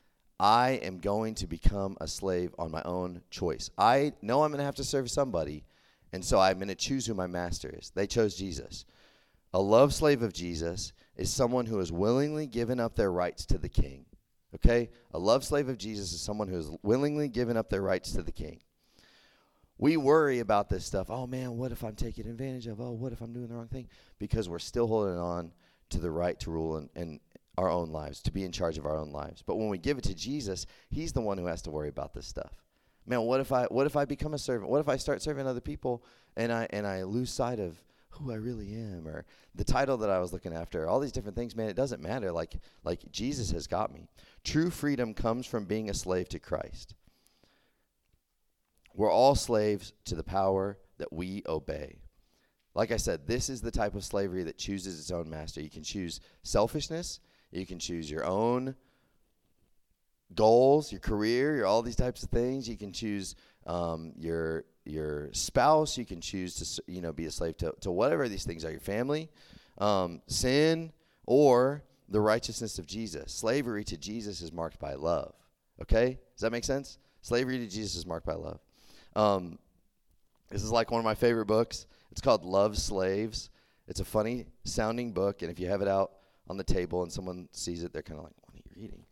[0.42, 3.70] I am going to become a slave on my own choice.
[3.78, 5.64] I know I'm going to have to serve somebody,
[6.14, 7.92] and so I'm going to choose who my master is.
[7.92, 8.86] They chose Jesus.
[9.54, 13.60] A love slave of Jesus is someone who has willingly given up their rights to
[13.60, 14.06] the king.
[14.56, 14.90] Okay?
[15.14, 18.24] A love slave of Jesus is someone who has willingly given up their rights to
[18.24, 18.62] the king.
[19.78, 21.12] We worry about this stuff.
[21.12, 22.82] Oh man, what if I'm taken advantage of?
[22.82, 23.90] Oh, what if I'm doing the wrong thing?
[24.18, 25.52] Because we're still holding on
[25.90, 27.20] to the right to rule and, in
[27.58, 29.44] our own lives, to be in charge of our own lives.
[29.46, 32.14] But when we give it to Jesus, He's the one who has to worry about
[32.14, 32.54] this stuff.
[33.06, 34.70] Man, what if I what if I become a servant?
[34.70, 36.04] What if I start serving other people
[36.38, 40.10] and I and I lose sight of who I really am or the title that
[40.10, 42.32] I was looking after, all these different things, man, it doesn't matter.
[42.32, 44.08] Like like Jesus has got me.
[44.44, 46.94] True freedom comes from being a slave to Christ.
[48.94, 52.02] We're all slaves to the power that we obey.
[52.74, 55.62] Like I said, this is the type of slavery that chooses its own master.
[55.62, 57.20] You can choose selfishness,
[57.52, 58.76] you can choose your own
[60.36, 62.68] goals, your career, your all these types of things.
[62.68, 63.36] You can choose
[63.68, 65.98] um, your your spouse.
[65.98, 68.72] You can choose to you know be a slave to, to whatever these things are.
[68.72, 69.30] Your family,
[69.78, 70.92] um, sin,
[71.26, 73.34] or the righteousness of Jesus.
[73.34, 75.34] Slavery to Jesus is marked by love.
[75.82, 76.98] Okay, does that make sense?
[77.22, 78.60] Slavery to Jesus is marked by love.
[79.16, 79.60] Um,
[80.50, 81.86] this is like one of my favorite books.
[82.12, 83.50] It's called Love Slaves.
[83.88, 86.12] It's a funny sounding book, and if you have it out
[86.52, 89.06] on the table and someone sees it, they're kind of like, "What are you reading?"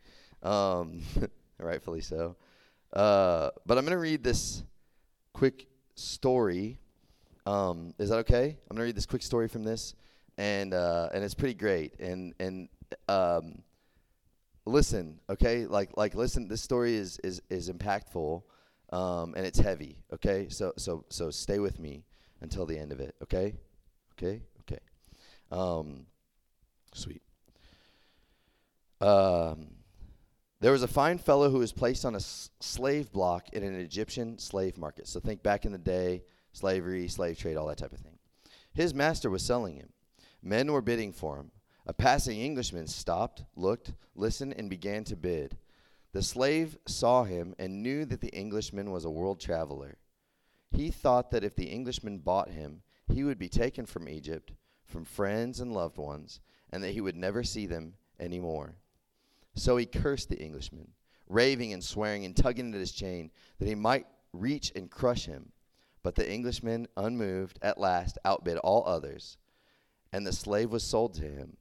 [0.44, 2.36] Um, rightfully so.
[2.94, 4.64] Uh, but I'm going to read this
[5.34, 6.80] quick story.
[7.46, 8.58] Um, is that okay?
[8.70, 9.96] I'm going to read this quick story from this,
[10.38, 12.00] and uh, and it's pretty great.
[12.00, 12.70] And and
[13.08, 13.64] um,
[14.66, 15.66] listen, okay?
[15.66, 16.48] Like like listen.
[16.48, 18.44] This story is is is impactful,
[18.92, 19.98] um, and it's heavy.
[20.14, 22.04] Okay, so so so stay with me
[22.42, 23.16] until the end of it.
[23.24, 23.56] Okay,
[24.14, 24.80] okay, okay.
[25.52, 26.06] Um,
[26.94, 27.22] sweet.
[29.02, 29.68] Um,
[30.60, 33.76] there was a fine fellow who was placed on a s- slave block in an
[33.76, 35.08] Egyptian slave market.
[35.08, 38.18] So think back in the day, slavery, slave trade, all that type of thing.
[38.74, 39.90] His master was selling him.
[40.42, 41.52] Men were bidding for him.
[41.86, 45.58] A passing Englishman stopped, looked, listened, and began to bid.
[46.12, 49.98] The slave saw him and knew that the Englishman was a world traveler.
[50.72, 54.54] He thought that if the Englishman bought him, he would be taken from Egypt,
[54.86, 56.42] from friends and loved ones,
[56.72, 58.76] and that he would never see them any more.
[59.56, 60.90] So he cursed the Englishman,
[61.28, 65.52] raving and swearing and tugging at his chain, that he might reach and crush him.
[66.02, 69.38] But the Englishman, unmoved, at last outbid all others,
[70.14, 71.58] and the slave was sold to him.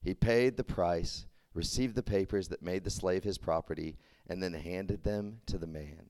[0.00, 3.96] He paid the price, received the papers that made the slave his property,
[4.28, 6.08] and then handed them to the man.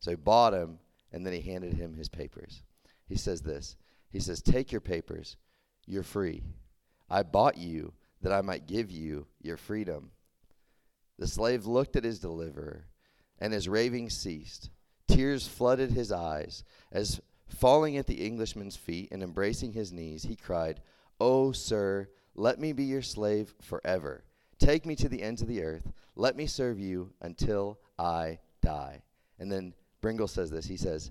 [0.00, 0.78] So he bought him,
[1.12, 2.62] and then he handed him his papers.
[3.06, 3.76] He says this
[4.10, 5.36] He says, Take your papers,
[5.86, 6.42] you're free.
[7.10, 10.10] I bought you that I might give you your freedom.
[11.18, 12.86] The slave looked at his deliverer,
[13.38, 14.70] and his raving ceased.
[15.08, 20.36] Tears flooded his eyes as, falling at the Englishman's feet and embracing his knees, he
[20.36, 20.80] cried,
[21.20, 24.24] Oh, sir, let me be your slave forever.
[24.58, 25.92] Take me to the ends of the earth.
[26.14, 29.02] Let me serve you until I die.
[29.38, 31.10] And then Brengle says this He says,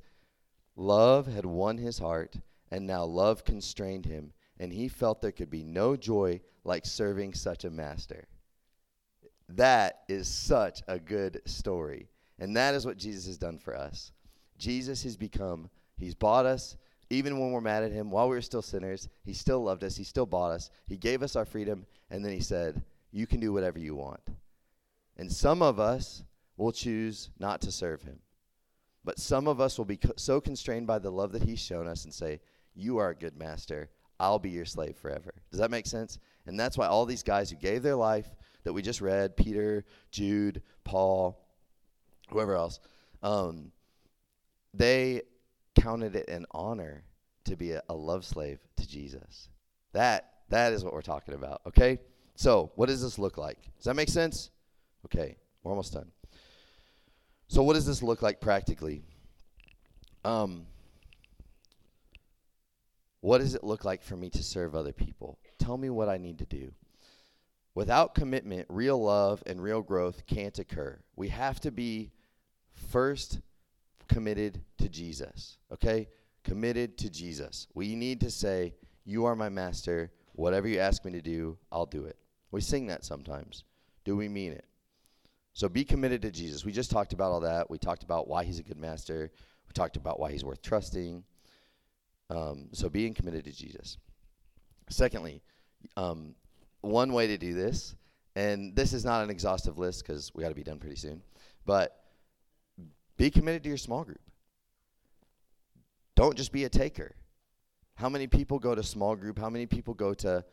[0.75, 2.37] Love had won his heart,
[2.71, 7.33] and now love constrained him, and he felt there could be no joy like serving
[7.33, 8.27] such a master.
[9.49, 12.07] That is such a good story.
[12.39, 14.11] And that is what Jesus has done for us.
[14.57, 16.75] Jesus has become, he's bought us,
[17.09, 19.95] even when we're mad at him, while we were still sinners, he still loved us,
[19.95, 23.39] he still bought us, he gave us our freedom, and then he said, You can
[23.39, 24.21] do whatever you want.
[25.15, 26.23] And some of us
[26.57, 28.19] will choose not to serve him.
[29.05, 31.87] But some of us will be co- so constrained by the love that he's shown
[31.87, 32.41] us and say,
[32.75, 33.89] You are a good master.
[34.19, 35.33] I'll be your slave forever.
[35.49, 36.19] Does that make sense?
[36.45, 38.27] And that's why all these guys who gave their life
[38.63, 41.39] that we just read Peter, Jude, Paul,
[42.29, 42.79] whoever else
[43.23, 43.71] um,
[44.73, 45.21] they
[45.79, 47.03] counted it an honor
[47.45, 49.49] to be a, a love slave to Jesus.
[49.93, 51.61] That that is what we're talking about.
[51.67, 51.99] Okay.
[52.35, 53.57] So what does this look like?
[53.77, 54.51] Does that make sense?
[55.05, 56.11] Okay, we're almost done.
[57.47, 59.03] So what does this look like practically?
[60.23, 60.67] Um,
[63.21, 65.39] what does it look like for me to serve other people?
[65.57, 66.71] Tell me what I need to do.
[67.77, 70.99] Without commitment, real love and real growth can't occur.
[71.15, 72.09] We have to be
[72.73, 73.39] first
[74.07, 76.07] committed to Jesus, okay?
[76.43, 77.67] Committed to Jesus.
[77.75, 78.73] We need to say,
[79.05, 80.09] You are my master.
[80.33, 82.17] Whatever you ask me to do, I'll do it.
[82.49, 83.63] We sing that sometimes.
[84.05, 84.65] Do we mean it?
[85.53, 86.65] So be committed to Jesus.
[86.65, 87.69] We just talked about all that.
[87.69, 89.29] We talked about why he's a good master.
[89.67, 91.23] We talked about why he's worth trusting.
[92.31, 93.99] Um, so being committed to Jesus.
[94.89, 95.43] Secondly,
[95.95, 96.33] um,
[96.89, 97.95] one way to do this,
[98.35, 101.21] and this is not an exhaustive list because we got to be done pretty soon,
[101.65, 102.03] but
[103.17, 104.21] be committed to your small group.
[106.15, 107.15] Don't just be a taker.
[107.95, 109.39] How many people go to small group?
[109.39, 110.43] How many people go to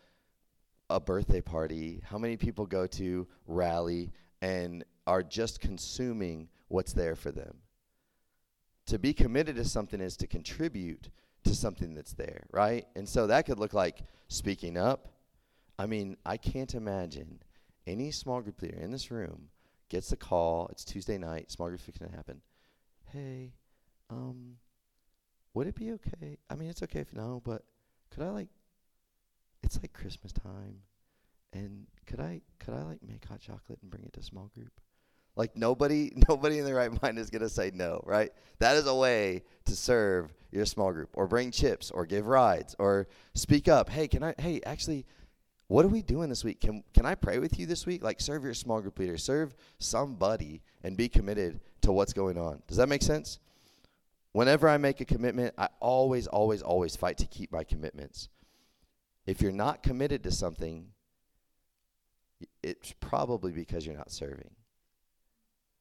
[0.90, 2.02] a birthday party?
[2.04, 4.12] How many people go to rally
[4.42, 7.56] and are just consuming what's there for them?
[8.86, 11.08] To be committed to something is to contribute
[11.44, 12.86] to something that's there, right?
[12.96, 15.13] And so that could look like speaking up.
[15.78, 17.40] I mean, I can't imagine
[17.86, 19.48] any small group leader in this room
[19.88, 20.68] gets a call.
[20.68, 21.50] It's Tuesday night.
[21.50, 22.40] Small group fixing to happen.
[23.12, 23.52] Hey,
[24.10, 24.56] um,
[25.52, 26.38] would it be okay?
[26.50, 27.62] I mean, it's okay if no, but
[28.10, 28.48] could I like?
[29.62, 30.80] It's like Christmas time,
[31.52, 34.72] and could I could I like make hot chocolate and bring it to small group?
[35.36, 38.30] Like nobody nobody in their right mind is gonna say no, right?
[38.58, 42.76] That is a way to serve your small group, or bring chips, or give rides,
[42.78, 43.88] or speak up.
[43.88, 44.34] Hey, can I?
[44.38, 45.06] Hey, actually,
[45.74, 46.60] what are we doing this week?
[46.60, 48.04] Can can I pray with you this week?
[48.04, 52.62] Like serve your small group leader, serve somebody, and be committed to what's going on.
[52.68, 53.40] Does that make sense?
[54.30, 58.28] Whenever I make a commitment, I always, always, always fight to keep my commitments.
[59.26, 60.90] If you're not committed to something,
[62.62, 64.50] it's probably because you're not serving.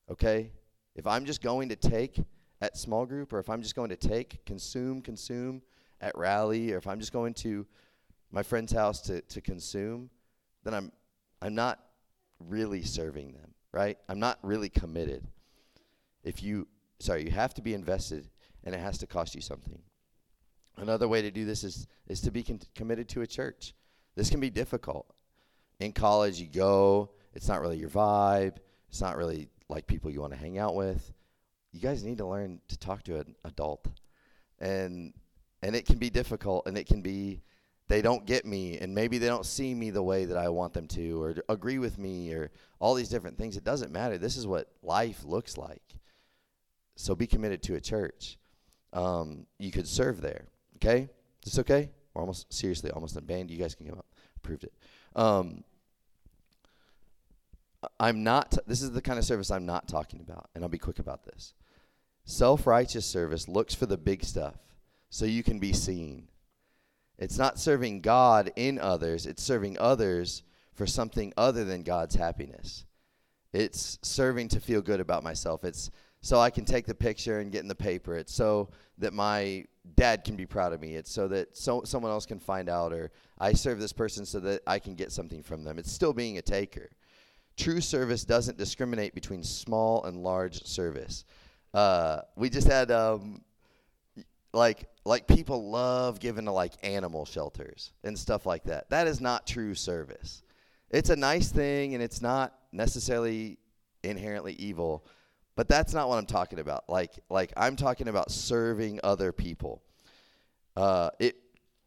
[0.10, 0.54] Okay?
[0.96, 2.20] If I'm just going to take
[2.62, 5.62] at small group, or if I'm just going to take, consume, consume
[6.02, 7.68] at rally, or if I'm just going to
[8.34, 10.10] my friend's house to, to consume,
[10.64, 10.92] then I'm
[11.42, 11.80] I'm not
[12.40, 13.98] really serving them, right?
[14.10, 15.26] I'm not really committed.
[16.24, 16.68] If you
[17.00, 18.28] sorry, you have to be invested
[18.64, 19.80] and it has to cost you something.
[20.78, 23.74] Another way to do this is is to be con- committed to a church.
[24.16, 25.06] This can be difficult.
[25.80, 28.58] In college, you go, it's not really your vibe.
[28.90, 31.14] It's not really like people you want to hang out with.
[31.72, 33.86] You guys need to learn to talk to an adult.
[34.60, 35.14] And
[35.62, 37.42] and it can be difficult and it can be
[37.88, 40.74] they don't get me and maybe they don't see me the way that I want
[40.74, 43.58] them to or agree with me or all these different things.
[43.58, 44.18] It doesn't matter.
[44.18, 45.82] This is what life looks like.
[46.96, 48.38] So be committed to a church.
[48.94, 50.46] Um, you could serve there.
[50.78, 51.10] Okay?
[51.46, 51.90] Is this okay?
[52.14, 53.26] We're almost seriously almost.
[53.26, 54.06] Band, you guys can come up.
[54.38, 54.74] Approved it.
[55.16, 55.64] Um,
[58.00, 58.58] I'm not.
[58.68, 61.26] this is the kind of service I'm not talking about, and I'll be quick about
[61.26, 61.54] this.
[62.26, 64.56] Self-righteous service looks for the big stuff,
[65.10, 66.30] so you can be seen.
[67.18, 70.44] It's not serving God in others, it's serving others
[70.74, 72.86] for something other than God's happiness.
[73.54, 75.64] It's serving to feel good about myself.
[75.64, 75.92] It's
[76.22, 78.16] so I can take the picture and get in the paper.
[78.16, 80.96] It's so that my dad can be proud of me.
[80.96, 84.40] It's so that so someone else can find out or I serve this person so
[84.40, 85.78] that I can get something from them.
[85.78, 86.90] It's still being a taker.
[87.58, 91.26] True service doesn't discriminate between small and large service.
[91.74, 93.42] Uh, we just had um,
[94.54, 98.90] like like people love giving to like animal shelters and stuff like that.
[98.90, 100.44] That is not true service.
[100.90, 103.58] It's a nice thing and it's not necessarily
[104.04, 105.06] inherently evil,
[105.56, 106.90] but that's not what I'm talking about.
[106.90, 109.84] Like like I'm talking about serving other people.
[110.76, 111.36] Uh, it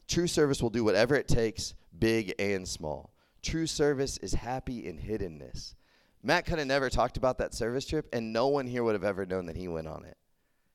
[0.07, 3.13] true service will do whatever it takes, big and small.
[3.41, 5.75] True service is happy in hiddenness.
[6.23, 9.03] Matt could have never talked about that service trip, and no one here would have
[9.03, 10.17] ever known that he went on it,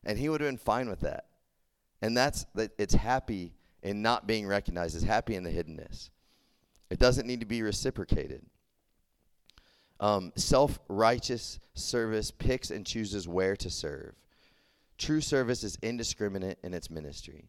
[0.05, 1.26] and he would have been fine with that.
[2.03, 2.73] And that's that.
[2.79, 4.97] It's happy in not being recognized.
[4.97, 6.11] It's happy in the hiddenness.
[6.91, 8.45] It doesn't need to be reciprocated.
[10.01, 14.15] Um, Self righteous service picks and chooses where to serve.
[14.99, 17.49] True service is indiscriminate in its ministry.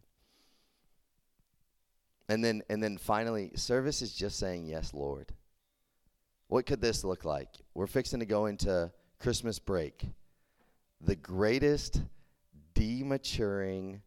[2.30, 5.34] And then and then finally, service is just saying yes, Lord.
[6.48, 7.50] What could this look like?
[7.74, 10.06] We're fixing to go into Christmas break.
[11.02, 12.02] The greatest
[12.76, 14.02] dematuring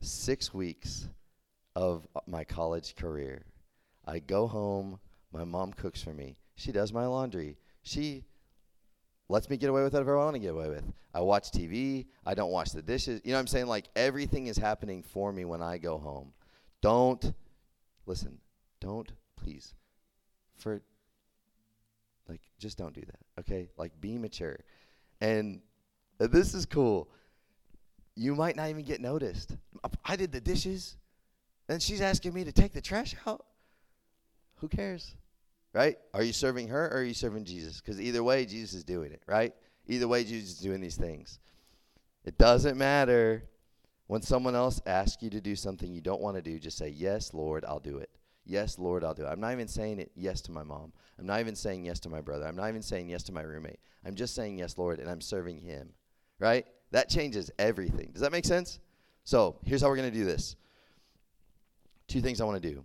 [0.00, 1.08] 6 weeks
[1.76, 3.44] of my college career.
[4.06, 4.98] I go home,
[5.32, 6.36] my mom cooks for me.
[6.56, 7.56] She does my laundry.
[7.82, 8.24] She
[9.28, 10.84] lets me get away with whatever I want to get away with.
[11.14, 13.20] I watch TV, I don't wash the dishes.
[13.24, 13.66] You know what I'm saying?
[13.66, 16.32] Like everything is happening for me when I go home.
[16.80, 17.32] Don't
[18.06, 18.38] listen.
[18.80, 19.74] Don't please
[20.56, 20.80] for
[22.28, 23.40] like just don't do that.
[23.40, 23.68] Okay?
[23.76, 24.58] Like be mature.
[25.20, 25.60] And
[26.18, 27.10] this is cool.
[28.20, 29.56] You might not even get noticed.
[30.04, 30.98] I did the dishes
[31.70, 33.46] and she's asking me to take the trash out.
[34.56, 35.14] Who cares?
[35.72, 35.96] Right?
[36.12, 37.80] Are you serving her or are you serving Jesus?
[37.80, 39.54] Because either way, Jesus is doing it, right?
[39.86, 41.38] Either way, Jesus is doing these things.
[42.26, 43.44] It doesn't matter
[44.06, 46.90] when someone else asks you to do something you don't want to do, just say,
[46.90, 48.10] Yes, Lord, I'll do it.
[48.44, 49.28] Yes, Lord, I'll do it.
[49.28, 50.92] I'm not even saying it yes to my mom.
[51.18, 52.46] I'm not even saying yes to my brother.
[52.46, 53.80] I'm not even saying yes to my roommate.
[54.04, 55.94] I'm just saying yes, Lord, and I'm serving him.
[56.38, 56.66] Right?
[56.92, 58.10] That changes everything.
[58.12, 58.80] Does that make sense?
[59.24, 60.56] So here's how we're going to do this.
[62.08, 62.84] Two things I want to do.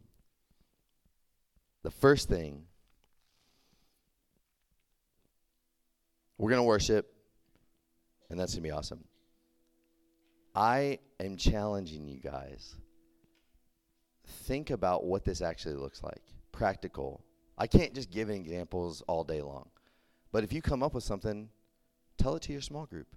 [1.84, 2.64] The first thing,
[6.38, 7.12] we're going to worship,
[8.30, 9.04] and that's going to be awesome.
[10.56, 12.76] I am challenging you guys.
[14.26, 16.22] Think about what this actually looks like.
[16.52, 17.24] Practical.
[17.58, 19.70] I can't just give examples all day long.
[20.32, 21.50] But if you come up with something,
[22.18, 23.08] tell it to your small group.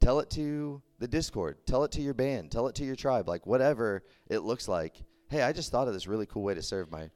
[0.00, 1.58] Tell it to the Discord.
[1.66, 2.50] Tell it to your band.
[2.50, 3.28] Tell it to your tribe.
[3.28, 4.96] Like whatever it looks like.
[5.28, 7.10] Hey, I just thought of this really cool way to serve my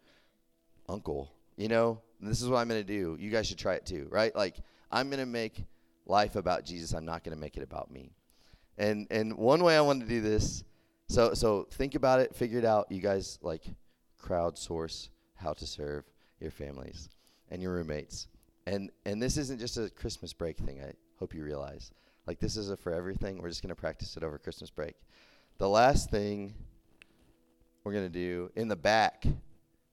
[0.88, 1.32] uncle.
[1.56, 3.16] You know, this is what I'm going to do.
[3.18, 4.34] You guys should try it too, right?
[4.34, 4.56] Like
[4.90, 5.64] I'm going to make
[6.06, 6.92] life about Jesus.
[6.92, 8.12] I'm not going to make it about me.
[8.76, 10.64] And and one way I want to do this,
[11.08, 12.90] so so think about it, figure it out.
[12.90, 13.64] You guys like
[14.20, 16.04] crowdsource how to serve
[16.40, 17.08] your families
[17.50, 18.26] and your roommates.
[18.66, 20.82] And and this isn't just a Christmas break thing.
[20.82, 21.92] I hope you realize.
[22.26, 23.40] Like this is a for everything.
[23.40, 24.94] We're just going to practice it over Christmas break.
[25.58, 26.54] The last thing
[27.84, 29.24] we're going to do in the back,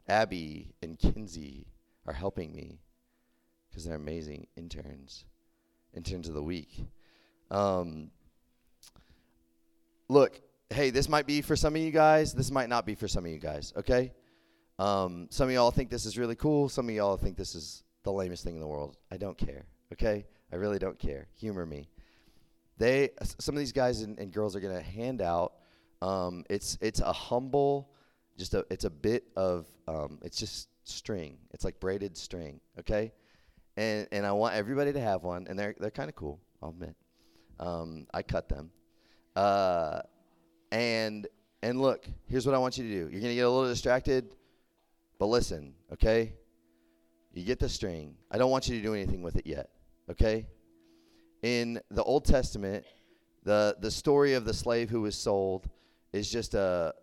[0.07, 1.67] Abby and Kinsey
[2.07, 2.79] are helping me
[3.69, 5.25] because they're amazing interns,
[5.93, 6.85] interns of the week.
[7.49, 8.11] Um,
[10.09, 12.33] look, hey, this might be for some of you guys.
[12.33, 14.13] This might not be for some of you guys, okay?
[14.79, 16.69] Um, some of y'all think this is really cool.
[16.69, 18.97] Some of y'all think this is the lamest thing in the world.
[19.11, 20.25] I don't care, okay?
[20.51, 21.27] I really don't care.
[21.37, 21.89] Humor me.
[22.77, 23.09] They,
[23.39, 25.53] some of these guys and, and girls are going to hand out.
[26.01, 27.91] Um, it's it's a humble,
[28.37, 31.37] just a it's a bit of um, it's just string.
[31.51, 33.11] It's like braided string, okay?
[33.77, 36.39] And and I want everybody to have one, and they're they're kind of cool.
[36.61, 36.95] I'll admit.
[37.59, 38.71] Um, I cut them.
[39.35, 40.01] Uh,
[40.71, 41.27] and
[41.61, 43.11] and look, here's what I want you to do.
[43.11, 44.33] You're gonna get a little distracted,
[45.19, 46.33] but listen, okay?
[47.33, 48.15] You get the string.
[48.29, 49.69] I don't want you to do anything with it yet,
[50.09, 50.47] okay?
[51.41, 52.85] In the Old Testament,
[53.43, 55.69] the the story of the slave who was sold
[56.13, 56.93] is just a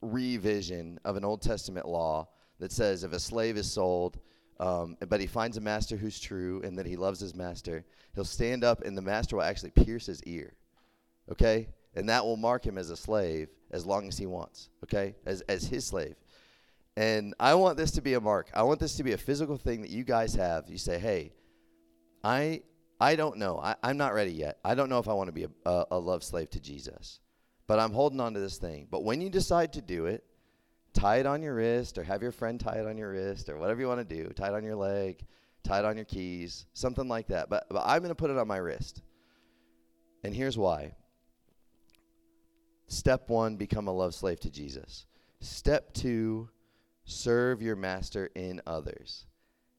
[0.00, 2.28] revision of an Old Testament law
[2.60, 4.18] that says if a slave is sold,
[4.60, 8.24] um, but he finds a master who's true and that he loves his master, he'll
[8.24, 10.54] stand up and the master will actually pierce his ear
[11.30, 11.68] okay?
[11.94, 15.14] And that will mark him as a slave as long as he wants, okay?
[15.26, 16.14] As, as his slave.
[16.96, 18.50] And I want this to be a mark.
[18.54, 20.68] I want this to be a physical thing that you guys have.
[20.68, 21.32] You say, hey,
[22.24, 22.62] I,
[23.00, 23.58] I don't know.
[23.58, 24.58] I, I'm not ready yet.
[24.64, 27.20] I don't know if I want to be a, a, a love slave to Jesus.
[27.66, 28.88] But I'm holding on to this thing.
[28.90, 30.24] But when you decide to do it,
[30.94, 33.58] tie it on your wrist or have your friend tie it on your wrist or
[33.58, 34.28] whatever you want to do.
[34.30, 35.24] Tie it on your leg.
[35.62, 37.48] tie it on your keys, something like that.
[37.48, 39.02] But, but I'm going to put it on my wrist.
[40.24, 40.94] And here's why.
[42.88, 45.06] Step one, become a love slave to Jesus.
[45.40, 46.48] Step two,
[47.04, 49.26] serve your master in others.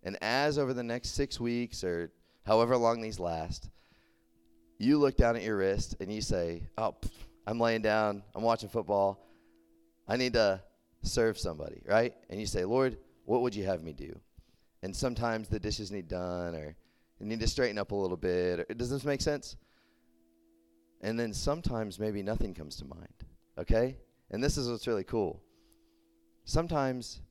[0.03, 2.11] And as over the next six weeks or
[2.50, 3.70] however long these last,
[4.80, 7.12] you look down at your wrist and you say, Oh, pff,
[7.45, 9.24] I'm laying down, I'm watching football,
[10.08, 10.60] I need to
[11.04, 12.16] serve somebody, right?
[12.28, 14.20] And you say, Lord, what would you have me do?
[14.82, 16.76] And sometimes the dishes need done or
[17.20, 18.62] you need to straighten up a little bit.
[18.62, 19.56] Or, does this make sense?
[21.02, 23.26] And then sometimes maybe nothing comes to mind,
[23.60, 23.95] okay?
[24.32, 25.39] And this is what's really cool.
[26.45, 27.22] Sometimes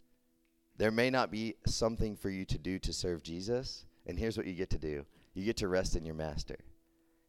[0.76, 4.46] there may not be something for you to do to serve Jesus, and here's what
[4.46, 5.04] you get to do
[5.34, 6.56] you get to rest in your master.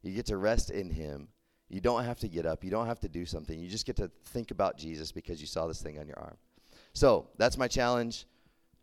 [0.01, 1.27] You get to rest in him.
[1.67, 2.63] You don't have to get up.
[2.63, 3.59] You don't have to do something.
[3.59, 6.37] You just get to think about Jesus because you saw this thing on your arm.
[6.93, 8.25] So that's my challenge.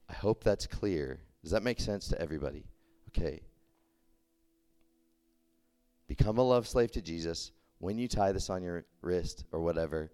[0.08, 1.18] I hope that's clear.
[1.42, 2.64] Does that make sense to everybody?
[3.08, 3.40] Okay.
[6.06, 7.50] Become a love slave to Jesus.
[7.78, 10.12] When you tie this on your wrist or whatever,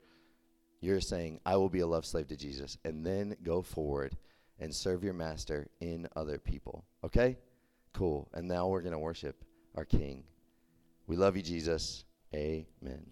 [0.81, 2.79] you're saying, I will be a love slave to Jesus.
[2.85, 4.17] And then go forward
[4.59, 6.85] and serve your master in other people.
[7.05, 7.37] Okay?
[7.93, 8.29] Cool.
[8.33, 10.25] And now we're going to worship our King.
[11.07, 12.05] We love you, Jesus.
[12.35, 13.07] Amen.